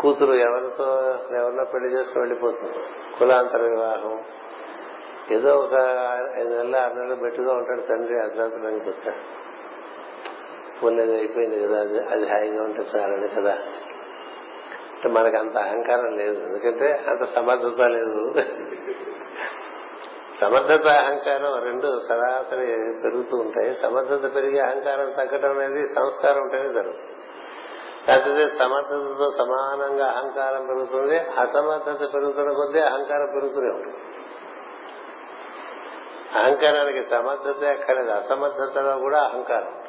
[0.00, 1.00] కూతురు ఎవరితో
[1.36, 2.78] ఎవరినో పెళ్ళి చేసుకుని వెళ్ళిపోతుంది.
[3.18, 4.24] కులాంతర వివాహం.
[5.30, 5.72] ఏదో ఒక
[6.36, 9.45] ఐదు నెలలు ఆరు నెలలు బెట్టుగా ఉంటాడు తండ్రి అర్ధరాత్రులని చెప్తాడు
[10.84, 13.52] పుణ్యం అయిపోయింది కదా అది అది హాయిగా ఉంటే చాలని కదా.
[14.96, 16.46] అంటే మనకు అంత అహంకారం లేదు.
[16.46, 18.32] ఎందుకంటే అంత సమర్థత లేదు.
[20.40, 22.66] సమర్థత అహంకారం రెండు సరాసరి
[23.04, 23.74] పెరుగుతూ ఉంటాయి.
[23.74, 27.12] సమర్థత పెరిగి అహంకారం తగ్గడం అనేది సంస్కారం ఉంటేనే జరుగుతుంది.
[28.08, 31.18] లేకపోతే సమర్థతతో సమానంగా అహంకారం పెరుగుతుంది.
[31.18, 33.96] అసమర్థత పెరుగుతున్న కొద్దీ అహంకారం పెరుగుతూనే ఉంటుంది.
[36.38, 38.10] అహంకారానికి సమర్థత అక్కర్లేదు.
[38.10, 39.85] అసమర్థతలో కూడా అహంకారం.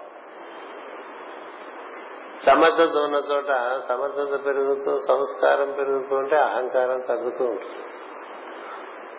[2.46, 7.84] సమర్థత ఉన్న చోట సమర్థత పెరుగుతూ సంస్కారం పెరుగుతూ ఉంటే అహంకారం తగ్గుతూ ఉంటుంది.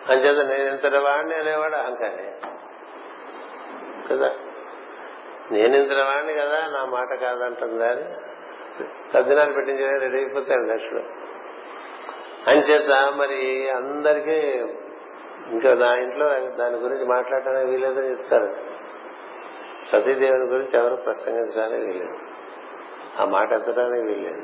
[0.09, 2.39] అంచేత నేను ఇంతటి వాడిని అనేవాడు అహంకారే.
[4.11, 4.31] కదా?
[5.51, 8.03] నేను ఇంత వాడిని కదా నా మాట కాదంటుంది అని
[9.13, 11.03] తద్దినాలు పెట్టించే రెడీ అయిపోతాడు దక్షుడు
[12.49, 14.65] అంచేత మరి అందరికీ
[15.51, 18.55] ఇంకా నా ఇంట్లో దాని గురించి మాట్లాడటానికి వీలేదని చెప్తారు.
[19.91, 22.28] సతీదేవుని గురించి ఎవరు ప్రసంగించడానికి వీలేదు
[23.19, 24.43] ఆ మాట ఎత్తడానికి వీల్లేదు.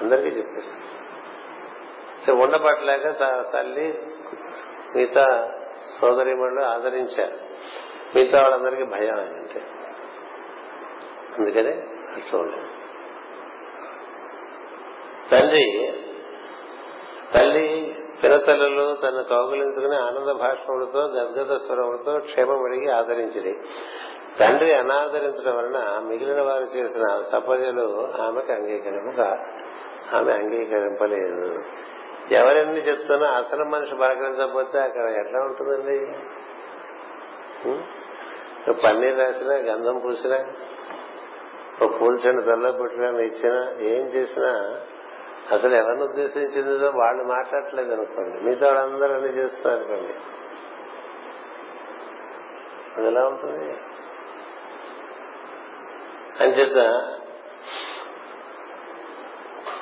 [0.00, 0.84] అందరికీ చెప్పేస్తారు
[2.26, 3.06] సో ఉండబట్టలేక
[3.52, 3.86] తల్లి
[4.96, 5.52] మిగతా
[6.00, 7.36] సోదరిమణులు ఆదరించారు.
[8.16, 9.60] మిగతా వాళ్ళందరికీ భయం అంటే
[11.38, 11.74] అందుకనే
[12.18, 12.72] చూడలేదు
[15.30, 15.92] తండ్రి
[17.34, 23.52] తల్లి పినతల్లులు తను కౌగులించుకుని ఆనంద భాషములతో గద్గద స్వరములతో క్షేమం అడిగి ఆదరించింది
[24.40, 25.78] తండ్రి అనాదరించడం వలన
[26.08, 29.20] మిగిలిన వారు చేసిన సపర్యలు ఆమెకు అంగీకరింపు
[30.16, 31.62] ఆమె అంగీకరింపలేదు.
[32.34, 35.98] ఎవరెన్ని చెప్తున్నా అసలు మనిషి పలకరించకపోతే అక్కడ ఎట్లా ఉంటుందండి?
[38.72, 40.38] పన్నీర్ రాసినా గంధం పూసినా
[41.82, 44.80] ఒక పూల్చండి తల్ల పెట్టినా ఇచ్చినా ఏం చేసినా
[45.52, 48.44] అసలు ఎవరిని ఉద్దేశించిందో వాళ్ళు మాట్లాడట్లేదు అనుకోండి.
[48.44, 50.14] మిగతా వాళ్ళందరూ అన్ని చేస్తున్నారు అనుకోండి
[52.96, 53.74] అది ఎలా ఉంటుంది?
[56.40, 56.78] అంచేత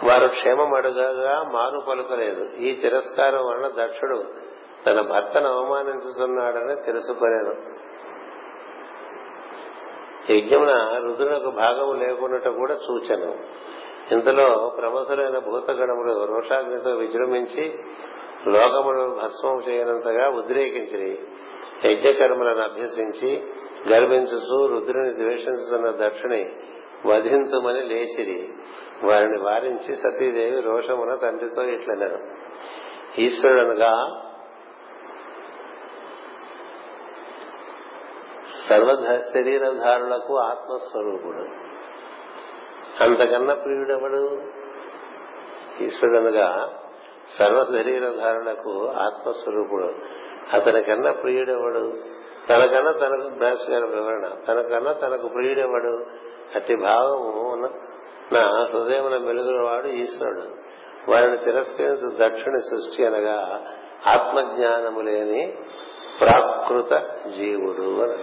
[0.04, 2.44] వారు క్షేమమడుగా మారు పలుకలేదు.
[2.56, 4.24] ఈ తిరస్కారం వలన దక్షుడు
[4.86, 7.54] తన భర్తను అవమానించుతున్నాడని తెలుసుకోలేను
[10.32, 10.72] యజ్ఞమున
[11.04, 13.22] రుద్రునకు భాగము లేకున్నట్టు కూడా సూచన.
[14.12, 17.78] ఇంతలో ప్రమసులైన భూతగణములు రోషాగ్నితో విజృంభించి
[18.46, 21.18] లోకములు భస్మం చేయనంతగా ఉద్రేకించి
[21.84, 23.44] యజ్ఞకర్మలను అభ్యసించి
[23.88, 26.52] గర్భించుచు రుద్రుని ద్వేషించుతున్న దక్షిణి
[27.06, 28.52] వధింతుమని లేచిరి.
[29.04, 32.18] వారిని వారించి సతీదేవి రోషమున తండ్రితో ఇట్లన్నారు
[33.20, 34.20] ఈశ్వరుడనగా
[38.68, 41.64] సర్వ శరీరధారులకు ఆత్మస్వరూపుడు.
[43.02, 44.42] అంతకన్నా ప్రియుడెవడు?
[45.80, 46.78] ఈశ్వరుడనగా
[47.38, 49.94] సర్వ శరీరధారులకు ఆత్మస్వరూపుడు.
[50.52, 52.13] అతనికన్నా ప్రియుడెవడు?
[52.48, 55.92] తనకన్నా తనకు బ్యాస్ గారి వివరణ తనకన్నా తనకు ప్రియుడేవాడు?
[56.54, 57.42] అతి భావము
[58.32, 58.42] నా
[58.72, 60.46] హృదయమున మెలుగున వాడు ఈశ్వరుడు.
[61.10, 63.38] వారిని తిరస్కరించు దక్షిణ సృష్టి అనగా
[64.06, 65.42] ఆత్మజ్ఞానము లేని
[66.20, 66.92] ప్రాకృత
[67.36, 68.18] జీవుడు అని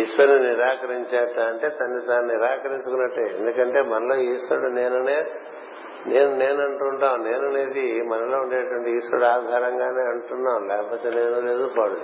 [0.00, 3.24] ఈశ్వరుని నిరాకరించాట అంటే తన్ని తాను నిరాకరించుకున్నట్టే.
[3.38, 5.18] ఎందుకంటే మనలో ఈశ్వరుడు నేననే
[6.06, 11.98] నేను నేను అంటుంటాం నేను అనేది మనలో ఉండేటువంటి ఈశ్వరుడు ఆధారంగానే అంటున్నాం లేకపోతే నేను లేదు పాడు.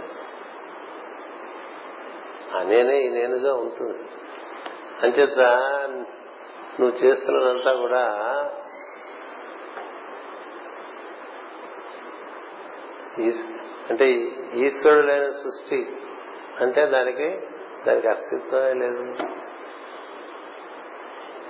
[2.56, 3.98] ఆ నేనే ఈ నేనుగా ఉంటుంది.
[5.02, 5.38] అంచేత
[6.80, 8.02] నువ్వు చేస్తున్నదంతా కూడా
[13.90, 14.10] అంటే
[14.54, 15.96] ఈశ్వరుడు లేని సృష్టి
[16.60, 17.28] అంటే దానికి
[17.86, 19.14] దానికి అస్తిత్వమే లేదు.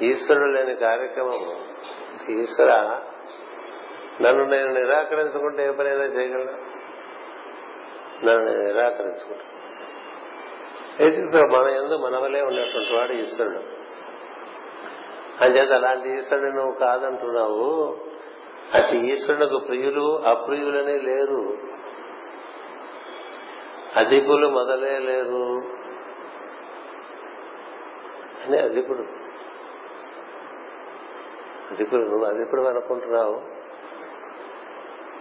[0.02, 1.67] ఈశ్వరుడు లేని కార్యక్రమం
[2.32, 3.00] ఈశ్వర
[4.22, 6.52] నన్ను నేను నిరాకరించుకుంటే ఏ పనైనా చేయగలను?
[8.26, 9.44] నన్ను నేను నిరాకరించుకుంటా.
[11.58, 13.78] మన ఎందు మనవలే ఉన్నటువంటి వాడు ఈశ్వరుడు.
[15.44, 17.98] అంచేత అలాంటి ఈశ్వరుడు నువ్వు కాదంటున్నావు.
[18.74, 21.58] అటు ఈశ్వరునికి ప్రియులు అప్రియులని లేరు.
[23.96, 25.62] అధికులు మొదలే లేరు.
[28.46, 29.17] అని అధికుడు.
[31.70, 33.42] అధికులు నువ్వు అధికుడు అనుకుంటున్నావు?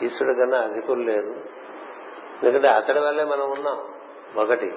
[0.03, 1.57] ఈశ్వరుడు కన్నా అధికులు లేరు
[2.43, 3.93] ఎందుకంటే అతడి వల్లే మనం ఉన్నాం.
[4.43, 4.75] ఒకటి.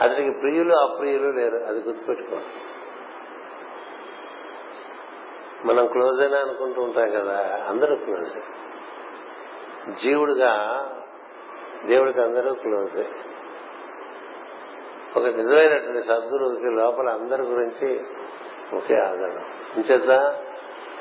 [0.00, 1.56] అతనికి ప్రియులు అప్రియులు లేరు.
[1.56, 2.40] అది గుర్తుపెట్టుకో.
[5.64, 8.38] మనం క్లోజ్ అయినా అనుకుంటూ ఉంటాం కదా అందరూ క్లోజ్.
[10.02, 10.52] జీవుడుగా
[11.86, 13.08] దేవుడికి అందరూ క్లోజే.
[15.16, 18.04] ఒక నిజమైనటువంటి సద్గురువుకి లోపల అందరి గురించి
[18.72, 19.40] ఒకే ఆదరణ.
[19.76, 20.10] ఇంచేత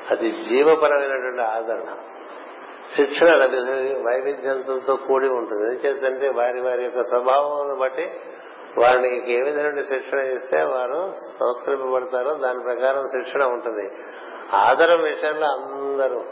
[0.09, 1.95] అది జీవపరమైనటువంటి ఆదరణ.
[2.95, 3.28] శిక్షణ
[4.07, 5.64] వైవిధ్యంతో కూడి ఉంటుంది.
[5.64, 8.20] ఎందుచేతంటే వారి వారి యొక్క స్వభావం బట్టి
[8.78, 13.91] వారిని ఏ విధమైన శిక్షణ ఇస్తే వారు సంస్కరింపబడతారో దాని ప్రకారం శిక్షణ ఉంటుంది.
[14.53, 16.24] ఆదరం విషయంలో అందరూ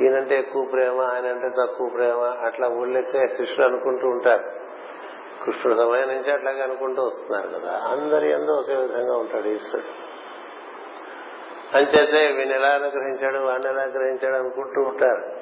[0.00, 4.55] ఈయనంటే ఎక్కువ ప్రేమ ఆయన అంటే తక్కువ ప్రేమ అట్లా ఊళ్ళెక్కే శిష్యులు అనుకుంటూ ఉంటారు.
[5.46, 7.72] కృష్ణుడు సమయం నుంచి అట్లాగే అనుకుంటూ వస్తున్నారు కదా.
[7.72, 10.16] అందరి ఎందు ఒకే విధంగా ఉంటాడు ఈశ్వరుడు.
[11.76, 15.36] అంచేతే వీని ఎలా అనుగ్రహించాడు వాడిని ఎలా గ్రహించాడు అనుకుంటూ ఉంటారు.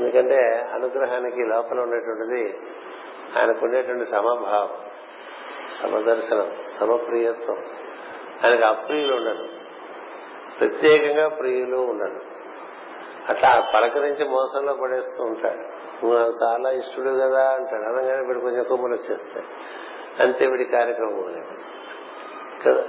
[0.00, 2.58] ఎందుకంటే అనుగ్రహానికి లోపల ఉండేటువంటిది
[3.38, 4.68] ఆయనకు ఉండేటువంటి సమభావం
[5.82, 7.64] సమదర్శనం సమప్రియత్వం.
[8.44, 9.48] ఆయనకు అప్రియులు ఉండరు.
[10.58, 12.20] ప్రత్యేకంగా ప్రియులు ఉండరు.
[13.28, 15.79] అట్లా పలకరించి మోసంలో పడేస్తూ ఉంటాడు.
[16.04, 17.82] నువ్వు చాలా ఇష్టడు కదా అంటాడు.
[17.82, 19.46] అనగానే వీడు కొంచెం కొమ్మలు వచ్చేస్తాయి.
[20.22, 22.84] అంతే వీడి కార్యక్రమం కదా?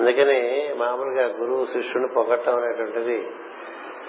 [0.00, 3.30] అందుకని మామూలుగా గురువు శిష్యుని పొగట్టం అనేటువంటిది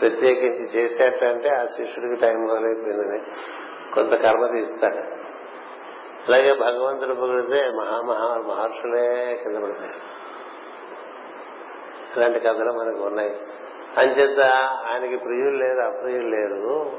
[0.01, 3.19] ప్రత్యేకించి చేసేటంటే ఆ శిష్యుడికి టైం మొదలైపోయిందని
[3.95, 5.23] కొంత కర్మ తీస్తాడు.
[6.27, 9.91] అలాగే భగవంతుడు పొగిడితే మహామహా మహర్షులే కింద పడతాయి
[12.17, 13.37] ఇలాంటి కథలు మనకు ఉన్నాయి.
[13.97, 16.91] అంచేత ఆయనకి ప్రియులు లేరు అప్రియులు లేరు.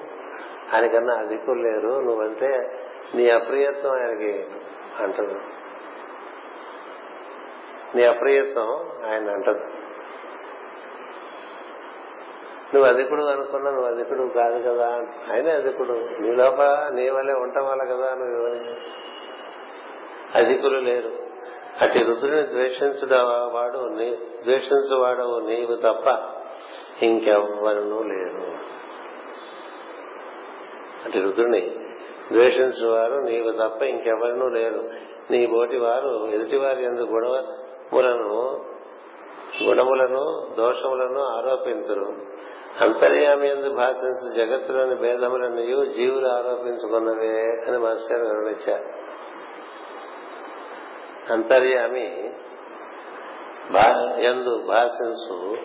[0.74, 2.00] ఆయనకన్నా అధికులు లేరు.
[2.00, 2.80] నువ్వంటే
[3.14, 4.46] నీ అప్రియత్వం ఆయనకి
[5.02, 5.40] అంటదు.
[7.96, 8.70] నీ అప్రియత్వం
[9.10, 9.64] ఆయన అంటదు.
[12.74, 14.88] నువ్వు అధికుడు అనుకున్నా నువ్వు అధికుడు కాదు కదా.
[15.32, 15.92] ఆయనే అధికుడు.
[15.92, 18.74] నీ లోపల నీ వల్లే ఉండటం వల్ల కదా నువ్వు.
[20.38, 21.24] అధికులు లేరు.
[21.82, 23.14] అటు రుద్రుని ద్వేషించుడు
[23.54, 23.78] వాడు
[24.42, 26.34] ద్వేషించువాడు నీవు తప్ప
[27.04, 28.73] ఇంకెవ్వరూ లేరు.
[31.04, 31.70] అంటే రుద్రుని
[32.32, 34.90] ద్వేషించువారు నీవు తప్ప ఇంకెవరినూ లేరు.
[35.30, 38.60] నీ బోటి వారు ఎదుటివారి ఎందుకు గుణములను
[39.64, 42.34] గుణములను దోషములను ఆరోపించరు
[42.80, 48.84] అంతర్యామి ఎందు భాషించు జగత్తులోని భేదములను జీవులు ఆరోపించుకున్నవే అని మాస్టర్ వివరించారు
[51.32, 52.32] అంతర్యామి
[54.24, 55.56] ఎందు భాషించు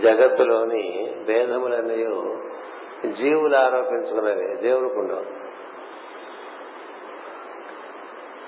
[0.00, 2.04] జగత్తులోని భేదములన్నీ
[3.06, 5.24] జీవులు ఆరోపించుకున్నవి దేవునికి ఉండవు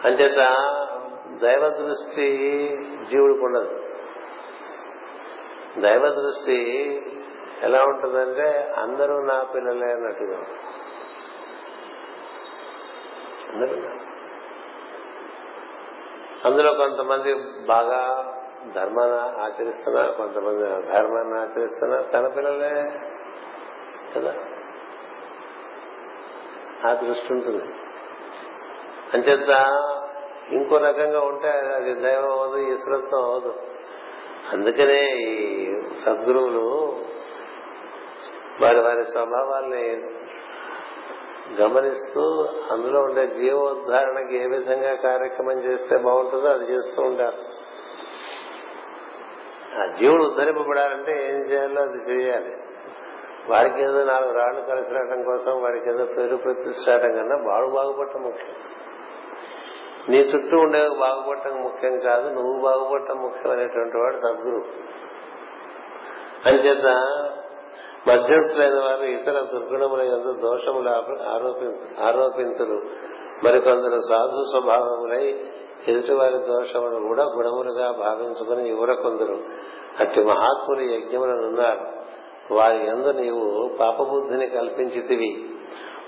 [0.04, 0.40] అంచేత
[1.40, 2.26] దైవ దృష్టి
[3.10, 3.80] జీవుడికి ఉండదు.
[5.80, 6.58] దైవ దృష్టి
[7.62, 10.36] ఎలా ఉంటుందంటే అందరూ నా పిల్లలే అన్నట్టుగా
[13.54, 13.76] అందరూ
[16.44, 17.34] అందులో కొంతమంది
[17.66, 18.26] బాగా
[18.74, 22.92] ధర్మాన్ని ఆచరిస్తున్నా కొంతమంది ధర్మాన్ని ఆచరిస్తున్నా తన పిల్లలే
[24.16, 24.34] కదా?
[26.84, 27.64] ఆ దృష్టి ఉంటుంది.
[29.14, 29.48] అంచేత
[30.52, 33.54] ఇంకో రకంగా ఉంటే అది దైవం అవ్వదు ఈశ్వరత్వం అవ్వదు.
[34.52, 35.66] అందుకనే ఈ
[36.04, 36.96] సద్గురువులు
[38.60, 40.02] వారి వారి స్వభావాల్ని
[41.60, 47.42] గమనిస్తూ అందులో ఉండే జీవోద్ధారణకి ఏ విధంగా కార్యక్రమం చేస్తే బాగుంటుందో అది చేస్తూ ఉంటారు.
[49.82, 52.56] ఆ జీవుడు ఉద్ధరింపబడాలంటే ఏం చేయాలో అది చేయాలి.
[53.48, 58.54] వారికి ఏదో నాలుగు రాళ్ళు కలిసి రావడం కోసం వాడికి ఏదో పేరు ప్రతిష్టడం కన్నా వాడు బాగుపడటం ముఖ్యం.
[60.08, 64.62] నీ చుట్టూ ఉండే బాగుపడటం ముఖ్యం కాదు నువ్వు బాగుపడటం ముఖ్యం అనేటువంటి వాడు సద్గురు.
[66.46, 66.86] అంచేత
[68.08, 70.88] మధ్యస్థులైన వారు ఇతర దుర్గుణముల ఎందు దోషములు
[72.00, 72.82] ఆరోపింతులు.
[73.44, 75.44] మరికొందరు సాధు స్వభావములై
[75.88, 79.36] ఎదుటివారి దోషములు కూడా గుణములుగా భావించుకుని యువరకొందరు
[80.00, 81.89] అట్టి మహాత్ములు యజ్ఞములను ఉన్నారు.
[82.50, 85.50] వారి ఎందు నీవు పాపబుద్ధిని కల్పించితివి.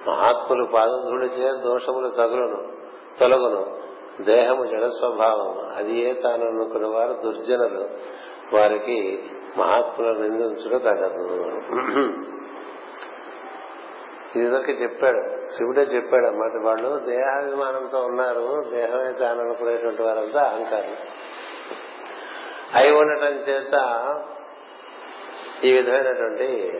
[0.08, 2.72] మహాత్ములు పాదధుడిచే దోషములు తగులను
[3.20, 3.82] తొలగును.
[4.22, 7.88] దేహము జడ స్వభావం అది ఏ తాను అనుకున్న వారు దుర్జనులు.
[8.56, 9.22] వారికి
[9.58, 11.22] మహాత్ములను నిందించడం తగదు.
[14.36, 16.66] ఇదివరకు చెప్పాడు శివుడే చెప్పాడు అన్నమాట.
[16.66, 20.96] వాళ్ళు దేహాభిమానంతో ఉన్నారు దేహమే తాను అనుకునేటువంటి వారంతా అహంకారం.
[22.74, 23.74] అయి ఉండటం చేత
[25.64, 26.72] ఈ విధమైనటువంటి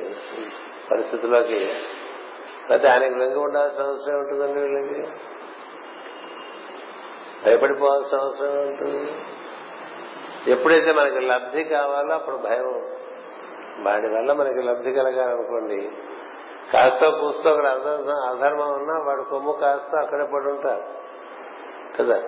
[0.91, 1.71] పరిస్థితుల్లోకి
[2.71, 5.11] అయితే ఆయనకు లొంగి ఉండాల్సిన అవసరం ఉంటుందండి వీళ్ళకి?
[7.47, 9.13] భయపడిపోవాల్సిన అవసరం ఉంటుంది
[10.51, 12.97] ఎప్పుడైతే మనకి లబ్ధి కావాలో అప్పుడు భయం.
[13.79, 15.91] వాడి వల్ల మనకి లబ్ధి కలగాలనుకోండి.
[16.73, 17.67] కాస్త కూస్తో అక్కడ
[18.31, 20.85] అధర్మం ఉన్నా వాడు కొమ్ము కాస్త అక్కడే పడి ఉంటారు
[21.99, 22.23] కదా?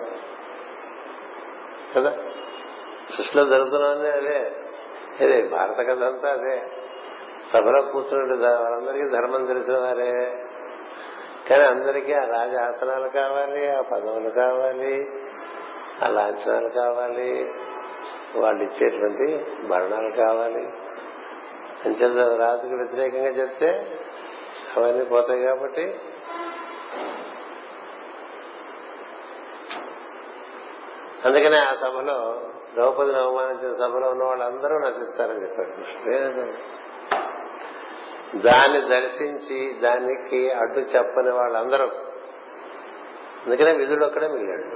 [1.95, 2.17] కదా?
[3.17, 4.64] సృష్టిలో జరుగుతున్నది అదే
[5.21, 6.63] అదే భారత కథ అంతా అదే.
[7.53, 10.43] సభలో కూర్చున్నట్టు వాళ్ళందరికీ ధర్మం తెలిసిన వారే.
[11.49, 15.11] కానీ అందరికీ ఆ రాజ ఆసనాలు కావాలి ఆ పదవులు కావాలి
[16.03, 17.51] ఆ లాంఛనాలు కావాలి
[18.35, 20.67] వాళ్ళు ఇచ్చేటువంటి భరణాలు కావాలి.
[21.85, 23.99] అంచేత రాజుకు వ్యతిరేకంగా చెప్తే
[24.77, 25.99] అవన్నీ పోతాయి కాబట్టి
[31.25, 32.41] అందుకనే ఆ సభలో
[32.75, 36.75] ద్రౌపదిని అవమానించిన సభలో ఉన్న వాళ్ళందరూ నశిస్తారని చెప్పాడు
[38.37, 41.85] దాన్ని దర్శించి దానికి అడ్డు చెప్పని వాళ్ళందరూ.
[43.45, 44.67] అందుకనే విధుడు ఒక్కడే మిగిలాడు.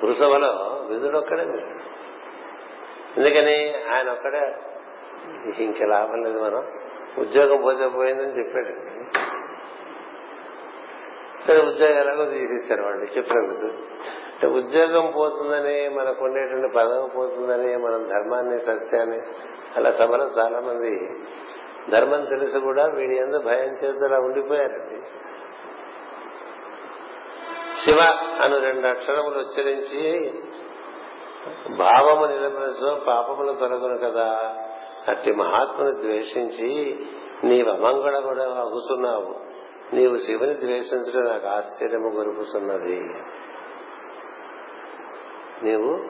[0.00, 0.50] కురుసభలో
[0.90, 1.84] విధుడు ఒక్కడే మిగిలాడు.
[3.16, 3.56] ఎందుకని
[3.94, 4.54] ఆయన ఒక్కడే
[5.64, 6.62] ఇంక లాభం లేదు మనం
[7.18, 8.72] ఉద్యోగం పోతే పోయిందని చెప్పాడు.
[11.44, 13.68] సరే ఉద్యోగం ఎలాగో తీసేశారు వాళ్ళు చెప్పినందుకు
[14.34, 19.20] అంటే ఉద్యోగం పోతుందని మనకు ఉండేటువంటి పదవి పోతుందని మనం ధర్మాన్ని సత్యాన్ని
[19.76, 20.94] అలా సభలో చాలా మంది
[21.90, 24.98] ధర్మం తెలిసి కూడా వీడి ఎందు భయం చేతలా ఉండిపోయారండి.
[27.84, 28.00] శివ
[28.42, 30.32] అను రెండు అక్షరములు ఉచ్చరించి
[31.76, 34.28] భావము నిలబడచో పాపములు తొలగును కదా
[35.08, 36.70] అట్టి మహాత్ముని ద్వేషించి
[37.44, 39.34] నీవు అమంగళ కూడా అగుతున్నావు
[39.96, 43.00] నీవు శివుని ద్వేషించడం నాకు ఆశ్చర్యము గొరుపుతున్నది.
[45.62, 46.00] నీవు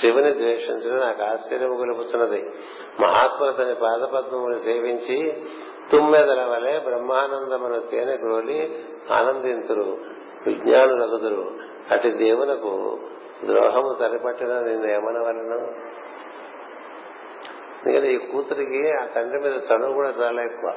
[0.00, 2.42] శివుని ద్వేషించడం నాకు ఆశ్చర్యం గొలుపుతున్నది.
[3.00, 5.46] మహాత్ములు తన పాదపద్మములు సేవించి
[5.92, 9.98] తుమ్మెదల వలె బ్రహ్మానందమును తేనె గ్రోలి ఆనందింతురు
[10.46, 11.52] విజ్ఞానులగుదురు.
[11.90, 13.00] అటు దేవునకు
[13.44, 15.86] ద్రోహము తలపట్టిన నేను ఏమనవలను?
[17.86, 20.72] ఎందుకంటే ఈ కూతురికి ఆ తండ్రి మీద చదువు కూడా చాలా ఎక్కువ.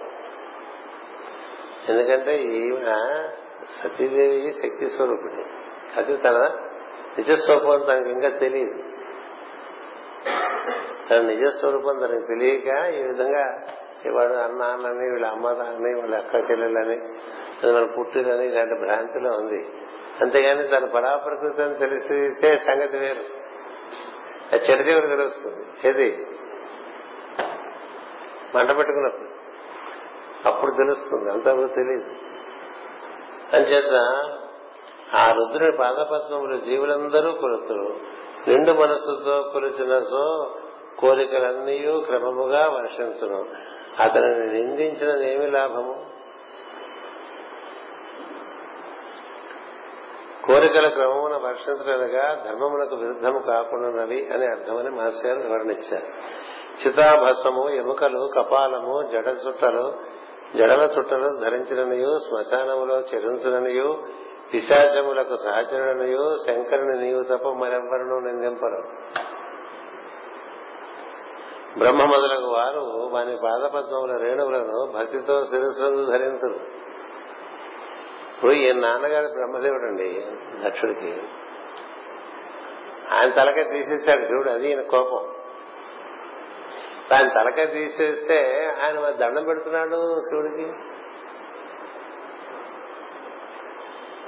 [1.90, 3.30] ఎందుకంటే ఈమె
[3.84, 5.44] సతీదేవి శక్తి స్వరూపిణి.
[5.98, 6.52] అది తన
[7.20, 8.84] నిజస్వరూపం తనకి ఇంకా తెలియదు
[11.10, 13.62] తన నిజస్వరూపం తనకు తెలియక ఈ విధంగా
[14.06, 16.98] ఇవాడు అన్న అన్నని వీళ్ళ అమ్మ అని వీళ్ళ అక్క చెల్లెలని
[17.64, 19.70] అది మన పుట్టినని ఇలాంటి భ్రాంతిలో ఉంది.
[20.22, 23.24] అంతేగాని తన పరాప్రకృతి అని తెలిసితే సంగతి వేరు.
[24.52, 25.90] అది చెడితే కూడా తెలుస్తుంది.
[25.90, 26.28] ఏది?
[28.56, 29.30] మంట పెట్టుకున్నప్పుడు.
[30.48, 31.32] అప్పుడు తెలుస్తుంది.
[31.32, 32.10] అంతవరకు తెలియదు.
[33.56, 34.24] అంచేత
[35.16, 37.96] ఆ రుద్రుని పాదపద్మములు జీవులందరూ కొలుతురు
[38.48, 40.54] నిండు మనస్సుతో కొలిచిన సో
[41.00, 43.46] కోరికలన్నీ క్రమముగా వర్షించను.
[44.00, 46.06] అతనిని నిందించిన ఏమి లాభము?
[50.48, 56.06] కోరికల క్రమమున వర్షించలేదుగా ధర్మమునకు విరుద్ధము కాకుండానవి అని అర్థమని మాస్టర్ వివరణిచ్చారు
[56.82, 59.94] చితాభస్మము ఎముకలు కపాలము జడ చుట్టలు
[60.56, 64.04] జడల చుట్టలు ధరించిననియు శ్మశానములో చెరుంచుననియు
[64.54, 68.84] పిశాచములకు సహచరుడనియు శంకరుని నీవు తప్ప మరెవ్వరూ నిందింపరు.
[71.78, 76.80] బ్రహ్మ మొదలగు వారు వాని పాదపద్మముల రేణువులను భక్తితో శిరస్సులను ధరించరు
[78.36, 80.28] ఇప్పుడు ఈ నాన్నగారు బ్రహ్మదేవుడు అండి
[80.68, 81.22] దక్షుడికి.
[83.12, 85.36] ఆయన తలకే తీసేశాడు శివుడు అది ఈయన కోపం.
[87.14, 90.72] ఆయన తలకాయ తీసేస్తే ఆయన దండం పెడుతున్నాడు శివుడికి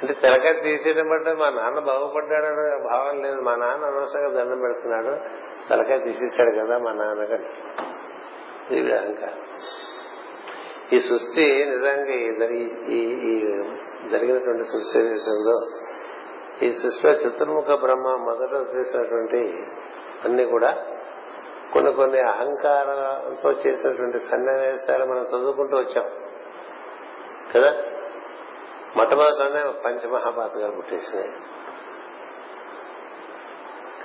[0.01, 3.41] అంటే తలకాయ తీసేయడం బట్టి మా నాన్న బాగుపడ్డాడు భావం లేదు.
[3.41, 5.17] మా నాన్న అనవసరంగా దండం పెడుతున్నాడు.
[5.69, 7.45] తలకాయ తీసేశాడు కదా మా నాన్నగారు.
[8.73, 9.39] ఇది అహంకారం
[10.93, 12.49] ఈ సృష్టి నిజంగా
[12.93, 13.39] ఈ
[14.11, 15.67] జరిగినటువంటి సృష్టి విషయంలో
[16.63, 19.53] ఈ సృష్టిలో చతుర్ముఖ బ్రహ్మ మొదట చేసినటువంటి
[20.25, 20.85] అన్ని కూడా
[21.73, 26.05] కొన్ని కొన్ని అహంకారంతో చేసినటువంటి సన్నివేశాలు మనం చదువుకుంటూ వచ్చాం.
[27.55, 27.75] కదా?
[28.97, 31.29] మొట్టమొదటిలోనే పంచమహాపాతకాలు పుట్టేసినాయి.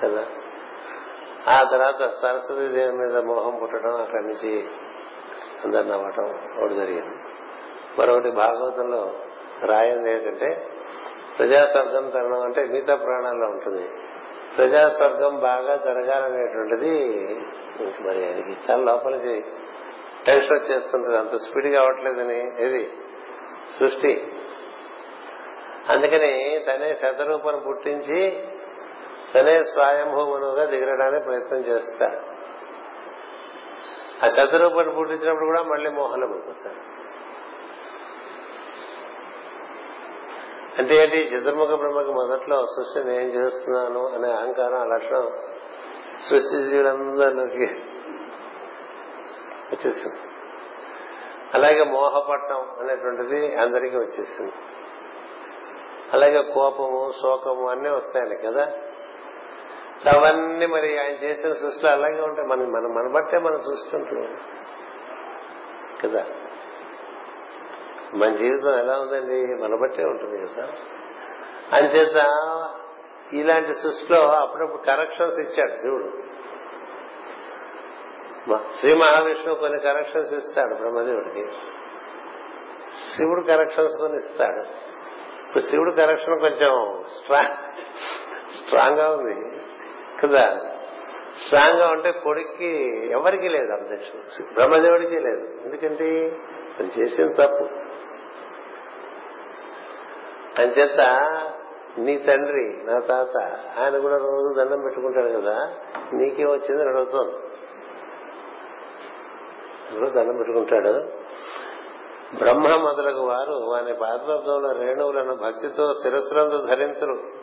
[0.03, 0.25] కదా?
[1.47, 4.67] ఆ తర్వాత సరస్వతి దేవి మీద మోహం పుట్టడం అక్కడి నుంచి
[5.63, 7.15] అందరు నవ్వటం ఒకటి జరిగింది.
[7.99, 9.13] మరొకటి భాగవతంలో
[9.65, 10.67] రాయింది ఏంటంటే
[11.37, 13.89] ప్రజాస్వర్గం తరణం అంటే మిగతా ప్రాణాల్లో ఉంటుంది.
[14.57, 17.15] ప్రజాస్వర్గం బాగా జరగాలనేటువంటిది
[17.79, 19.45] మరి ఆయనకి చాలా లోపలికి
[20.25, 21.17] టెన్షన్ వచ్చేస్తుంటది.
[21.17, 21.83] అంత స్పీడ్గా
[22.59, 22.91] ఏది?
[23.79, 24.31] సృష్టి.
[25.89, 28.47] అందుకని తనే శతరూపం పుట్టించి
[29.35, 32.37] తనే స్వయంభూమనుగా దిగడానికి ప్రయత్నం చేస్తాడు.
[34.25, 36.97] ఆ శతరూపం పుట్టించినప్పుడు కూడా మళ్ళీ మోహన పడిపోతాడు
[40.77, 41.35] అంటే ఏంటి?
[41.35, 45.31] చతుర్ముఖ బ్రహ్మకి మొదట్లో సృష్టి నేను చేస్తున్నాను అనే అహంకారం ఆ లక్షణం
[46.29, 47.65] సృష్టి జీవులందరిలోకి
[49.73, 50.15] వచ్చేసింది.
[51.53, 54.51] అలాగే మోహపట్నం అనేటువంటిది అందరికీ వచ్చేసింది.
[56.13, 58.63] అలాగే కోపము శోకము అన్నీ వస్తాయని కదా.
[60.11, 62.47] అవన్నీ మరి ఆయన చేసిన సృష్టిలో అలాగే ఉంటాయి.
[62.47, 64.27] మన మన మన బట్టే మన సృష్టి ఉంటుంది
[66.03, 66.25] కదా.
[68.13, 69.47] మన జీవితం ఎలా ఉందండి?
[69.63, 70.67] మన బట్టే ఉంటుంది కదా.
[71.73, 72.15] అంచేత
[73.33, 76.27] ఇలాంటి సృష్టిలో అప్పుడప్పుడు కరెక్షన్స్ ఇచ్చాడు శివుడు.
[78.79, 81.51] శ్రీ మహావిష్ణువు కొన్ని కరెక్షన్స్ ఇస్తాడు బ్రహ్మదేవుడికి.
[83.15, 84.86] శివుడు కరెక్షన్స్ కొన్ని ఇస్తాడు.
[85.47, 87.55] ఇప్పుడు శివుడు కరెక్షన్ కొంచెం స్ట్రాంగ్
[88.57, 89.61] స్ట్రాంగ్గా ఉంది.
[90.23, 90.61] కదా?
[91.45, 95.59] స్ట్రాంగ్గా ఉంటే కొడుక్కి ఎవరికి లేదు అబ్జెక్షన్ బ్రహ్మదేవుడికి లేదు.
[95.65, 96.37] ఎందుకంటే
[96.79, 97.63] అది చేసిన తప్పు.
[100.61, 100.99] అంచేత
[101.97, 103.37] నీ తండ్రి నా తాత
[103.79, 105.73] ఆయన కూడా రోజు దండం పెట్టుకుంటాడు కదా.
[106.13, 107.33] నీకేం వచ్చింది అడుగుతుంది
[110.11, 111.27] దండం పెట్టుకుంటాడు.
[112.35, 117.37] బ్రహ్మ మొదలగు వారు వాని పాదపద్మంలో రేణువులను భక్తితో శిరస్సులందు ధరించరు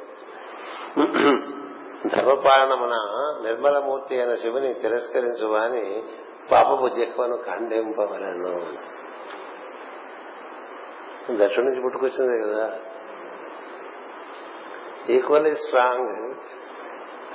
[2.09, 2.95] ధర్మపాలనమున
[3.47, 6.03] నిర్మలమూర్తి అయిన శివుని తిరస్కరించు వాని
[6.53, 8.73] పాపపు జిహ్వను ఖండింపవలను.
[11.31, 12.73] దక్షిణ నుంచి పుట్టుకొచ్చింది కదా.
[15.09, 16.35] ఈక్వల్లీ స్ట్రాంగ్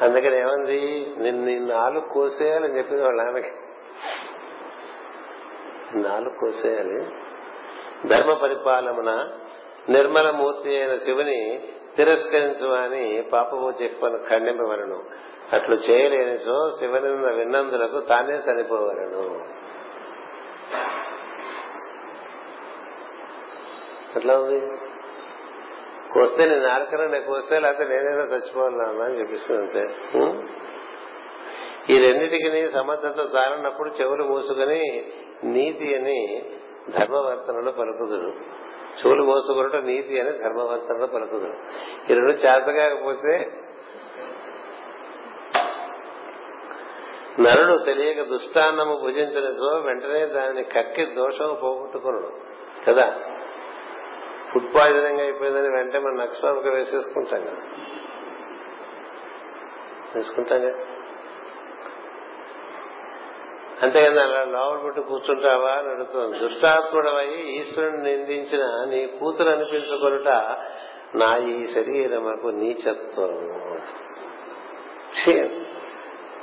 [0.04, 0.80] అందుకని ఏమంది?
[1.18, 3.52] నిన్ను నీ నాలుగు కోసేయాలని చెప్పింది వాళ్ళ నాన్నకి
[6.10, 7.29] నాలుగు కోసేయాలి.
[8.08, 9.30] ధర్మ పరిపాలమున
[9.90, 15.04] నిర్మల మూర్తి అయిన శివుని తిరస్కరించు అని పాపము చెప్పను ఖండింపవలను
[15.54, 16.72] అట్లు చేయలేని సో
[17.36, 19.50] విన్నందులకు తానే చనిపోవలను
[24.18, 24.62] ఎట్లా ఉంది?
[26.14, 29.84] కోస్తే నేను నారకన కోస్తే లేకపోతే నేనైనా చచ్చిపోవాలన్నా అని చెప్పిస్తుంది అంతే.
[31.90, 35.04] ఈ రెండింటికి సమర్థత చాలన్నప్పుడు చెవులు మూసుకొని
[35.44, 36.46] నీతి అని
[36.90, 38.34] ధర్మవర్తనలు పలుకుదురు.
[39.00, 41.54] చెవులు మోసుకున్నట నీతి అని ధర్మవర్తనలు పలుకుదురు.
[42.12, 43.52] ఈ రెండు చేతకాకపోతే
[47.40, 52.32] నరుడు తెలియక దుష్టాన్నము భుజించినచో వెంటనే దానిని కక్కి దోషం పోగొట్టుకున్నాడు
[52.88, 53.16] కదా?
[54.54, 57.56] ఫుడ్ పాయిజనింగ్ అయిపోయిందని వెంటనే మనం నక్స్వామికి వేసేసుకుంటాం కదా.
[60.16, 60.99] వేసుకుంటాం కదా?
[63.84, 66.40] అంతేగాని అలా లోపల పుట్టి కూర్చుంటావా అని అడుగుతుంది.
[66.40, 70.28] దుష్టాత్ముడవై ఈశ్వరుని నిందించిన నీ కూతురు అనిపించుకొనుట
[71.16, 73.60] నా ఈ శరీరమకు నీచత్వం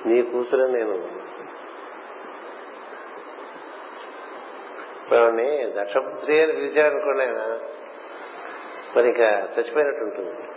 [0.07, 1.17] నీ కూతురు నేను.
[5.13, 7.59] వాడిని దక్షపుత్రి అని పిలిచారనుకోండి ఆయన.
[8.97, 10.49] మరి ఇక చచ్చిపోయినట్టు ఉంటుంది.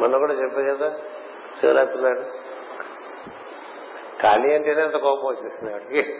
[0.00, 0.96] మొన్న కూడా చెప్పా కదా
[1.60, 2.45] శివరాత్రి నాడు.
[4.26, 6.14] ఖాళీ అంటేనే అంత కోపం వచ్చేసింది వాడికి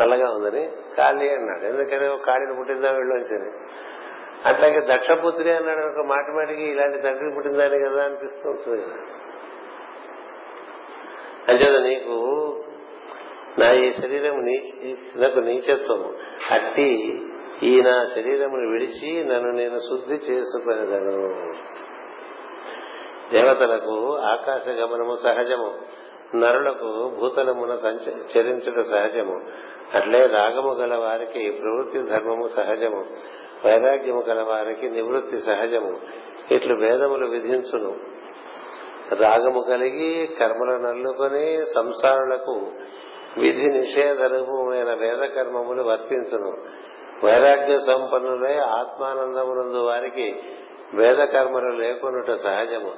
[0.00, 1.64] నల్లగా ఉందని ఖాళీ అన్నాడు.
[1.64, 2.08] ఎందుకని?
[2.08, 3.68] ఒక ఖాళీని పుట్టిందా వెళ్ళొచ్చని
[4.46, 8.94] అట్లాగే దక్షపుత్రి అన్నాడు ఒక మాట మాటికి ఇలాంటి తండ్రి పుట్టిందని కదా అనిపిస్తూ ఉంటుంది కదా.
[11.48, 12.16] అంచేత నీకు
[13.58, 14.46] నా ఈ శరీరం
[15.16, 16.12] నాకు నీచత్వము.
[16.50, 17.22] అట్టి
[17.62, 21.52] ఈ నా శరీరమును విడిచి నన్ను నేను శుద్ధి చేసుకునేదను
[23.32, 25.97] దేవతలకు ఆకాశ గమనము సహజము.
[26.34, 29.40] నరులకు భూతలమున సంచ చరించుట సహజము.
[29.94, 33.04] అట్లే రాగము గల వారికి ప్రవృత్తి ధర్మము సహజము.
[33.64, 35.98] వైరాగ్యము గల వారికి నివృత్తి సహజము.
[36.50, 37.96] ఇట్లు వేదములు విధించును.
[39.14, 42.72] రాగము కలిగి కర్మలు నల్లుకొని సంసారులకు
[43.38, 46.56] విధి నిషేధ రూపమైన వేద కర్మములు వర్తించును.
[47.26, 50.42] వైరాగ్య సంపన్నులై ఆత్మానందమునందు వారికి
[50.94, 52.92] వేద కర్మలు లేకున్నట సహజము.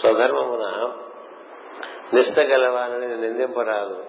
[0.00, 0.92] స్వధర్మమున
[2.14, 4.04] నిష్ట గలవాలని నిందింపరాదు.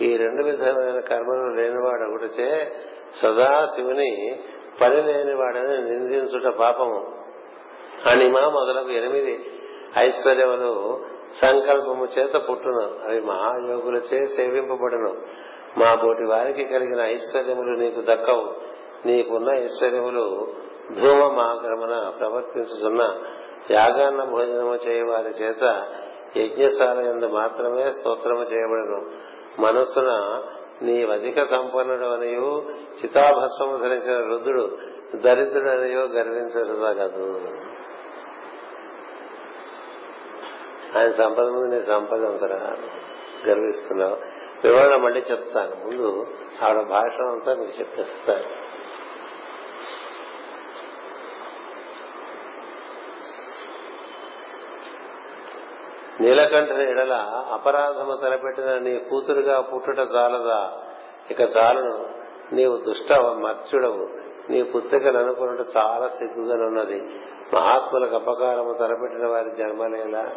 [0.00, 2.76] ఈ రెండు విధమైన కర్మలు లేనివాడు ఒకటిచే
[3.22, 4.40] సదా శివుని
[4.80, 7.16] పని లేనివాడని నిందించుట పాపము.
[8.10, 9.50] అనిమ మొదలగు ఎనిమిది
[9.98, 11.04] ఐశ్వర్యములు
[11.42, 13.10] సంకల్పము చేత పుట్టును.
[13.10, 15.12] అవి మహాయోగులచే సేవింపబడును.
[15.78, 18.54] మా బోటి వారికి కలిగిన ఐశ్వర్యములు నీకు దక్కవు.
[19.06, 20.46] నీకున్న ఐశ్వర్యములు
[21.00, 23.18] ధూమమాగ్రమణ ప్రవర్తించుతున్న
[23.70, 25.86] యాగాన్న భోజనము చేయవారి చేత
[26.36, 29.10] యజ్ఞశాల ఎందు మాత్రమే స్తోత్రము చేయబడను
[29.60, 30.42] మనస్సున
[30.82, 32.70] నీ అధిక సంపన్నుడు అనియు
[33.02, 34.78] చితాభస్వము ధరించిన రుద్రుడు
[35.16, 37.66] దరిద్రుడు అనియో గర్వించదు
[40.98, 42.76] ఆయన సంపద ముందు నీ సంపద అంతరా
[43.48, 44.16] గర్విస్తున్నావు.
[44.64, 45.70] వివరణ మళ్ళీ చెప్తాను.
[45.70, 46.26] ముందు
[46.62, 48.75] ఆవిడ భాష అంతా మీకు చెప్పేస్తాను.
[56.20, 57.12] నీలకంఠని ఎడల
[57.52, 60.72] అపరాధము తలపెట్టిన నీ కూతురుగా పుట్టుట చాలదా
[61.30, 62.06] ఇక చాలును
[62.52, 64.08] నీవు దుష్ట మత్స్యుడవు.
[64.50, 67.00] నీ పుత్రికను అనుకున్నట్టు చాలా సిగ్గుగానున్నది.
[67.54, 70.30] మహాత్ములకు అపకారము తలపెట్టిన వారి జన్మలేలా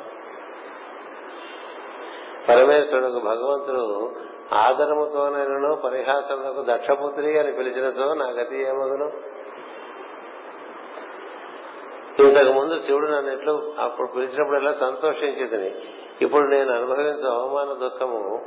[2.50, 4.12] పరమేశ్వరుడు భగవంతుడు
[4.54, 9.12] ఆదరముతోనైనను పరిహాసములకు దక్షపుత్రి అని పిలిచినతో నా గతి ఏమగును?
[12.24, 15.72] ఇంతకు ముందు శివుడు నన్ను ఎట్లు అప్పుడు పిలిచినప్పుడల్లా సంతోషించేదని.
[16.22, 18.46] ఇప్పుడు నేను అనుభవించే అవమాన దుఃఖము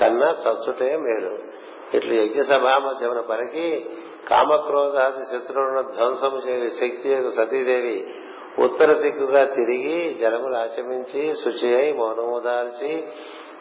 [0.00, 1.62] కన్నా చచ్చుటే మేలు.
[1.96, 3.86] ఇట్లు యజ్ఞ సభా మధ్యమున పరికి
[4.28, 8.14] కామక్రోధాది శత్రువులను ధ్వంసము చేయు శక్తి యొక్క సతీదేవి
[8.58, 13.04] ఉత్తర దిక్కుగా తిరిగి జలములు ఆచమించి శుచి అయి మౌనము దాల్చి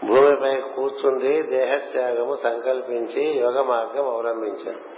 [0.08, 4.91] భూమిపై కూర్చుండి దేహత్యాగము సంకల్పించి యోగ మార్గం అవలంబించారు.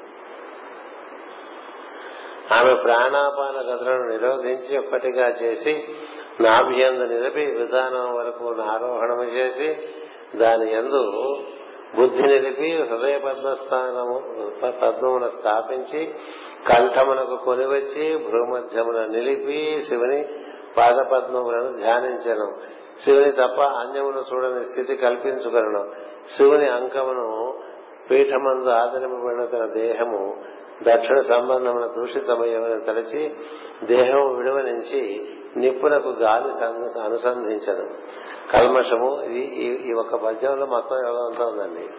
[2.54, 5.84] ఆమె ప్రాణాపాన గదులను నిరోధించి ఒక్కటిగా చేసి
[6.42, 9.78] నాభ్యందు నిలిపి విధానం వరకు ఆరోహణము చేసి
[10.38, 11.12] దాని ఎందు
[11.96, 14.22] బుద్ధి నిలిపి హృదయ పద్మస్థానము
[14.82, 16.14] పద్మమున స్థాపించి
[16.70, 20.26] కంఠమునకు కొనివచ్చి భూమధ్యమున నిలిపి శివుని
[20.78, 22.54] పాదపద్మములను ధ్యానించను.
[23.06, 25.92] శివుని తప్ప అన్యమును చూడని స్థితి కల్పించుకొనను.
[26.38, 27.54] శివుని అంకమును
[28.12, 30.38] పీఠమందు ఆదరింపబడిన తన దేహము
[30.82, 33.36] దక్షిణ సంబంధమున దూషితమయ్యమని తలచి
[33.84, 36.66] దేహము విడవనించి నిప్పులకు గాలి
[37.00, 37.90] అనుసంధించను
[38.52, 41.90] కల్మషము ఇది ఈ- ఈ ఒక పద్యంలో మొత్తం యోగం అంతా ఉందండి.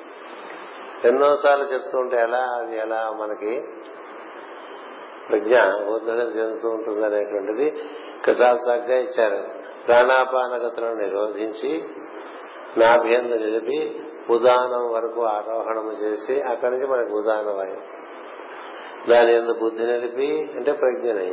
[1.09, 3.63] ఎన్నోసార్లు చెప్తూ ఉంటే ఎలా అది ఎలా మనకి
[5.29, 5.55] ప్రజ్ఞ
[5.87, 7.67] ఉద్ధరణ చెందుతూ ఉంటుంది అనేటువంటిది
[8.17, 9.45] ఇక్కడ చాలా చక్కగా ఇచ్చారు.
[9.87, 11.85] ప్రాణాపానగతులను నిరోధించి
[12.77, 14.01] నాభ్యందు నిలిపి
[14.31, 17.77] ఉదానం వరకు ఆరోహణము చేసి అక్కడి నుంచి మనకు ఉదానం వాయు
[19.11, 21.29] దాని ఎందు బుద్ధి నిలిపి అంటే ప్రజ్ఞని.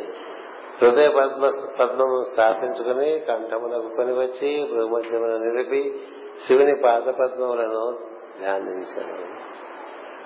[0.81, 1.49] హృదయ పద్మ
[1.79, 6.01] పద్మము స్థాపించుకుని కంఠమునకు కొని వచ్చి భూమధ్యమును నిలిపి
[6.47, 7.99] శివుని పాద పద్మములను
[8.39, 9.41] ధ్యానించారు.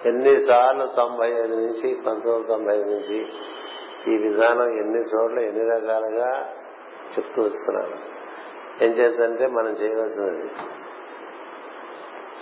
[0.08, 3.20] ఎన్నిసార్లు తొంభై ఐదు నుంచి పంతొమ్మిది తొంభై ఐదు నుంచి
[4.08, 6.56] ఈ విధానం ఎన్ని చోట్ల ఎన్ని రకాలుగా
[7.18, 7.98] చెప్తూ వస్తున్నాను
[8.84, 10.48] ఏం చేద్దంటే మనం చేయవలసినది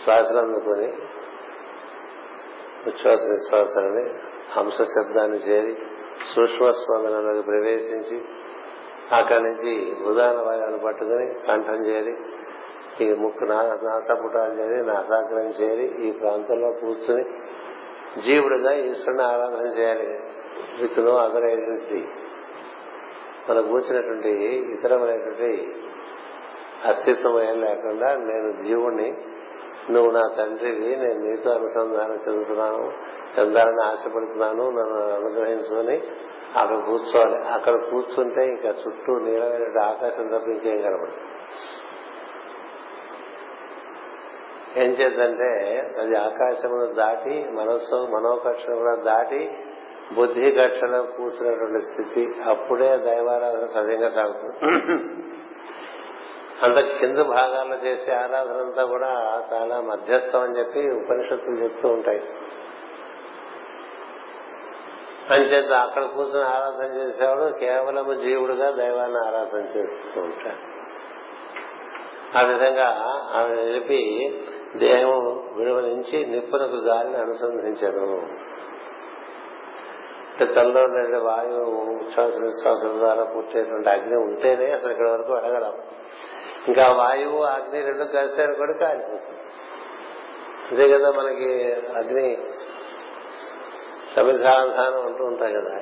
[0.03, 0.87] శ్వాసలు అందుకొని
[2.87, 5.73] ఉచ్ఛ్వాస నిశ్వాసాలని హంస శబ్దాన్ని చేరి
[6.35, 8.17] సూక్ష్మ స్పందనలోకి ప్రవేశించి
[9.11, 9.71] అక్కడి నుంచి
[10.03, 12.13] ఉదాహరణ వాయువులు పట్టుకుని కంఠం చేరి
[13.01, 17.23] ఈ ముక్కు నా- నాసపుటాలు చేరి నాసాగ్రం చేరి ఈ ప్రాంతంలో కూర్చుని
[18.21, 20.07] జీవుడిగా ఈశ్వరుని ఆరాధన చేయాలి.
[20.81, 22.01] విత్ నో అదర్ ఐడెంటిటీ
[23.49, 24.31] మనకు కూర్చున్నటువంటి
[24.73, 25.49] ఇతరమైనటువంటి
[26.85, 29.07] అస్తిత్వం ఏం లేకుండా నేను జీవుణ్ణి
[29.89, 32.91] నువ్వు నా తండ్రివి నేను నీతో అనుసంధానం చెందుతున్నాను
[33.39, 36.01] చెందాలని ఆశపడుతున్నాను నన్ను అనుగ్రహించుకొని
[36.57, 37.47] అక్కడ కూర్చోవాలి.
[37.47, 41.19] అక్కడ కూర్చుంటే ఇంకా చుట్టూ నీలమైన ఆకాశం తప్ప ఇంకేం కనబడదు
[44.77, 45.49] ఏం చేద్దంటే
[45.99, 49.51] అది ఆకాశమును దాటి మనస్సు మనోకక్షను కూడా దాటి
[50.15, 54.57] బుద్ధి కక్షలో కూర్చున్నటువంటి స్థితి అప్పుడే దైవారాధన సవ్యంగా సాగుతుంది.
[56.63, 62.23] అంత కింద భాగాల్లో చేసే ఆరాధన అంతా కూడా చాలా మధ్యస్థం అని చెప్పి ఉపనిషత్తులు చెప్తూ ఉంటాయి.
[65.31, 70.83] అంచేత అక్కడ కూర్చొని ఆరాధన చేసేవాడు కేవలం జీవుడుగా దైవాన్ని ఆరాధన చేస్తూ ఉంటాడు.
[72.37, 72.87] ఆ విధంగా
[73.33, 74.01] ఆమె నిలిపి
[74.75, 75.09] దేహం
[75.53, 78.17] విడవలించి నుంచి నిప్పునకు గాలిని అనుసంధించను.
[80.33, 85.73] అంటే తనలో ఉండే వాయువు ఉచ్ఛ్వాస నిశ్వాసాల ద్వారా పుట్టేటువంటి అగ్ని ఉంటేనే అసలు ఇక్కడ వరకు వెళ్ళగలం.
[86.67, 89.39] ఇంకా వాయువు అగ్ని రెండు కలిసారు కూడా కాలిపోతుంది.
[90.71, 92.37] అంతే కదా మనకి అగ్ని
[94.15, 95.75] సమిధాధానం అంటూ ఉంటాయి కదా.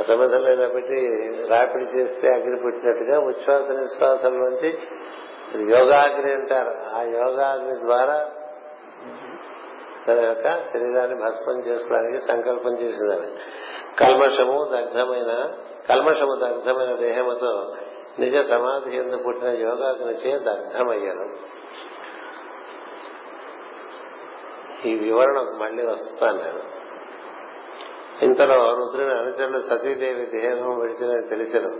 [0.00, 1.00] ఆ సమిధంలో పెట్టి
[1.48, 4.78] రాపిడి చేస్తే అగ్ని పుట్టినట్టుగా ఉచ్ఛ్వాస నిశ్వాసం నుంచి
[5.74, 6.96] యోగాగ్ని అంటారు.
[6.96, 8.30] ఆ యోగాగ్ని ద్వారా
[10.08, 13.28] తన యొక్క శరీరాన్ని భస్మం చేసుకోవడానికి సంకల్పం చేసేదాన్ని.
[14.00, 15.52] కల్మషము దగ్ధమైన
[15.88, 17.74] కల్మషము దగ్ధమైన దేహముతో
[18.18, 21.28] నిజ సమాధి ఎందు పుట్టిన యోగాగ్నిచే దగ్ధమయ్యాను.
[24.86, 26.82] ఈ వివరణ మళ్ళీ వస్తాను నేను.
[28.24, 31.70] ఇంతలో రుద్రుని అనుచరులు సతీదేవి దేహం విడిచినని తెలిసిన.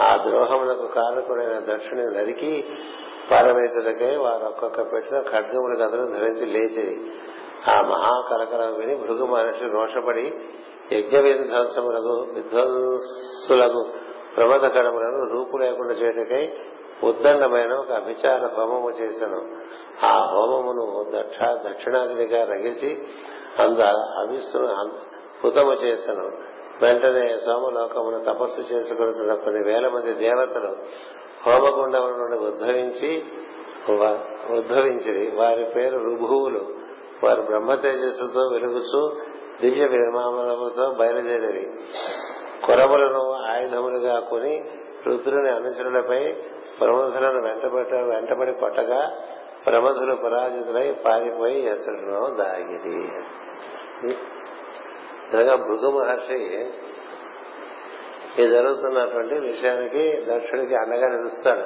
[0.00, 2.64] ఆ ద్రోహములకు కారకుడైన దక్షిణి నరికి
[3.30, 7.12] పారవేచులకై వారు ఒక్కొక్క పెట్టిన ఖడ్గములు కథను ధరించి లేచి
[7.68, 10.34] ఆ మహాకలకలం విని భృగు మహర్షి రోషపడి
[10.92, 14.03] యజ్ఞ విధ్వంసములకు విధ్వంసులకు
[14.36, 16.52] ప్రమద కడములను రూపు లేకుండా చేయటకై
[17.02, 19.40] ఉద్దండమైన ఒక అభిచార హోమము చేశాను
[20.06, 22.90] ఆ హోమమును దక్ష దక్షిణాగ్నిగా రగిల్చి
[23.58, 23.80] అంద
[24.18, 24.58] అవిస్సు
[25.44, 26.26] హుతము చేశాను
[26.82, 30.72] వెంటనే సోమలోకమును తపస్సు చేసుకున్న కొన్ని వేల మంది దేవతలు
[31.46, 33.24] హోమగుండముల నుండి ఉద్భవించి
[34.58, 36.62] ఉద్భవించి వారి పేరు రుభువులు.
[37.24, 39.00] వారు బ్రహ్మ తేజస్సుతో వెలుగుతూ
[39.60, 41.64] దివ్య విమానములతో బయలుదేరేవి
[42.66, 43.22] కొరవలను
[43.52, 44.54] ఆయుధములుగా కొని
[45.06, 46.20] రుద్రుని అనుచరులపై
[46.80, 49.00] ప్రమధులను వెంటబెట్ట వెంటబడి కొట్టగా
[49.66, 52.98] ప్రమధులు పరాజితులై పారిపోయి ఎసడును దాగిరి.
[55.56, 56.40] భృగు మహర్షి
[58.38, 61.64] ఈ జరుగుతున్నటువంటి విషయానికి దక్షుడికి అండగా నిలుస్తాడు.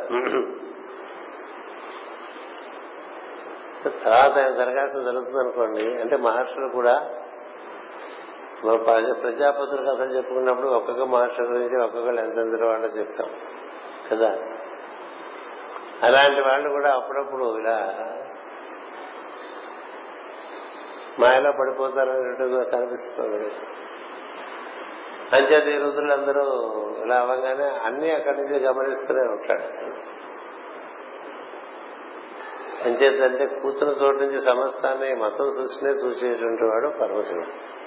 [4.04, 6.94] తర్వాత ఆయన దరఖాస్తు జరుగుతుంది అనుకోండి అంటే మహర్షులు కూడా
[8.64, 8.76] మన
[9.12, 13.30] ప్రజాపతుల కథలు చెప్పుకున్నప్పుడు ఒక్కొక్క మాస్టర్ గురించి ఒక్కొక్కళ్ళు ఎంతెంత వాళ్ళు చెప్తాం.
[14.10, 14.28] కదా?
[16.02, 17.94] అలాంటి వాళ్ళు కూడా అప్పుడప్పుడు ఇలా
[21.20, 23.52] మాయలో పడిపోతారనేట్టుగా కనిపిస్తుంది
[25.32, 26.42] అంచేత ఈ అందరూ
[27.04, 29.62] ఇలా అవ్వగానే అన్ని అక్కడి నుంచి గమనిస్తూనే ఉంటాడు
[32.88, 37.77] అంచేతంటే కూర్చున్న చోటు నుంచి సమస్తాన్ని మతం సృష్టినే చూసేటువంటి వాడు పరమశివుడు.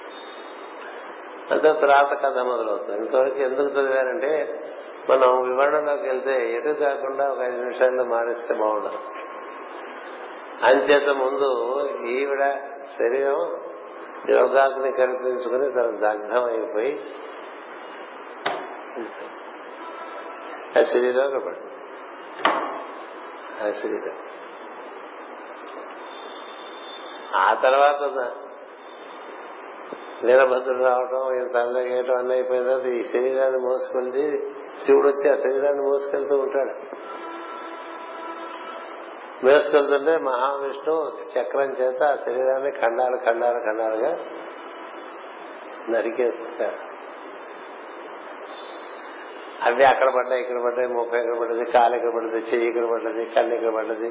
[1.50, 2.98] అంటే తర్వాత కథ మొదలవుతుంది.
[2.98, 4.60] ఇంతవరకు ఎందుకు చదివారంటే
[5.10, 8.98] మనం వివరణలోకి వెళ్తే ఎటు కాకుండా ఒక ఐదు నిమిషాల్లో మారిస్తే బాగుండదు.
[10.62, 11.50] అంచేత ముందు
[12.06, 12.54] ఈవిడ
[12.98, 13.60] శరీరం
[14.30, 17.04] యోగాగ్ని కల్పించుకుని తన దగ్ధం అయిపోయి
[20.78, 21.54] ఆ శరీరం
[23.66, 24.16] ఆ శరీరం.
[27.36, 28.32] ఆ తర్వాత
[30.24, 34.42] నీలభద్రుడు రావటం ఈయన తనలేయటం అన్నీ అయిపోయిన తర్వాత ఈ శరీరాన్ని మోసుకెళ్ళి
[34.86, 36.74] శివుడు వచ్చి ఆ శరీరాన్ని మోసుకెళ్తూ ఉంటాడు.
[39.46, 40.94] మోసుకెళ్తుంటే మహావిష్ణు
[41.32, 44.12] చక్రం చేత ఆ శరీరాన్ని ఖండాలు ఖండాలు ఖండాలుగా
[45.90, 46.92] నరికేస్తాడు
[49.66, 53.54] అవి అక్కడ పడ్డాయి ఇక్కడ పడ్డాయి ముఖం ఇక్కడ పడ్డది కాలు ఇక్కడ పడ్డది చెయ్యి ఇక్కడ పడ్డది కన్ను
[53.54, 54.08] ఇక్కడ పడ్డది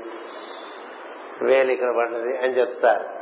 [1.46, 3.22] వేలు ఇక్కడ పడ్డది అని చెప్తారు.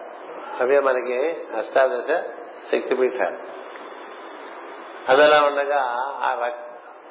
[0.63, 1.17] అవే మనకి
[1.57, 3.37] అష్టాదశ శక్తిపీఠాలు
[5.09, 5.81] అదలా ఉండగా
[6.23, 6.51] ఆ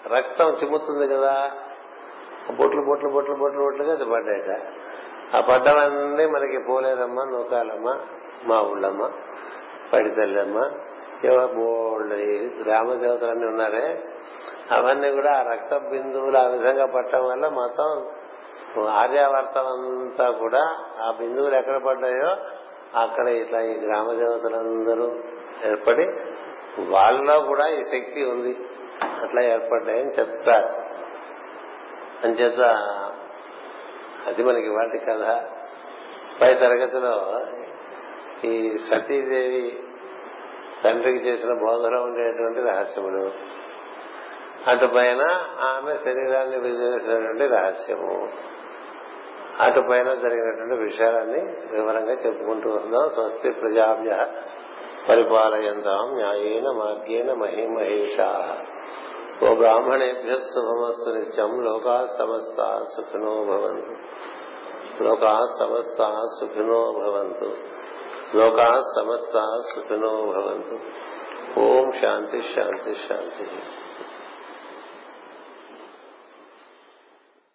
[0.07, 1.51] రక్తం చిమ్ముతుంది కదా.
[2.59, 4.53] బొట్లు బొట్లు బొట్లు బొట్లు బొట్లుగా అది పడ్డాయట.
[5.37, 8.01] ఆ పడ్డవన్నీ మనకి పోలేదమ్మా నూకాలమ్మ
[8.45, 9.11] మా ఊళ్ళమ్మ
[9.93, 10.59] పడితల్లమ్మ
[11.55, 12.12] బోళ్ళ
[12.62, 14.05] గ్రామ దేవతలన్నీ ఉన్నారే.
[14.73, 18.07] అవన్నీ కూడా ఆ రక్త బిందువులు ఆ విధంగా పట్టడం వల్ల మొత్తం
[18.89, 20.62] ఆర్యావర్తం అంతా కూడా
[21.01, 22.37] ఆ బిందువులు ఎక్కడ పడ్డాయో
[22.94, 25.16] అక్కడ ఇట్లా ఈ గ్రామ దేవతలందరూ
[25.65, 26.06] ఏర్పడి
[26.81, 28.56] వాళ్ళలో కూడా ఈ శక్తి ఉంది.
[29.23, 30.89] అట్లా ఏర్పడ్డాయని చెప్తారు.
[32.27, 32.60] అంచేత
[34.27, 35.43] అది మనకి వాటి కథ.
[36.40, 37.40] పై తరగతిలో
[38.44, 39.82] ఈ సతీదేవి
[40.85, 43.31] తండ్రికి చేసిన బోధలో ఉండేటువంటి రహస్యములు.
[44.70, 45.23] అటు పైన
[45.60, 48.28] ఆమె శరీరాన్ని విజయించినటువంటి రహస్యము.
[49.60, 51.40] అటు పైన జరిగినటువంటి విషయాలన్నీ
[51.70, 54.26] వివరంగా చెప్పుకుంటూ ఉందాం స్వస్తి ప్రజాభ్య
[55.09, 58.59] పరిపాలయంతాం న్యాయేన మార్గేణ మహిమహేషా.
[59.51, 61.64] ఓ బ్రాహ్మణేభ్య శుభమస్తు నిత్యం.
[61.64, 63.97] లోకా సమస్త సుఖినో భవంతు.
[65.02, 67.55] లోకా సమస్త సుఖినో భవంతు.
[68.36, 70.78] లోకా సమస్త సుఖినో భవంతు.
[71.60, 73.47] ఓం శాంతి శాంతి శాంతి.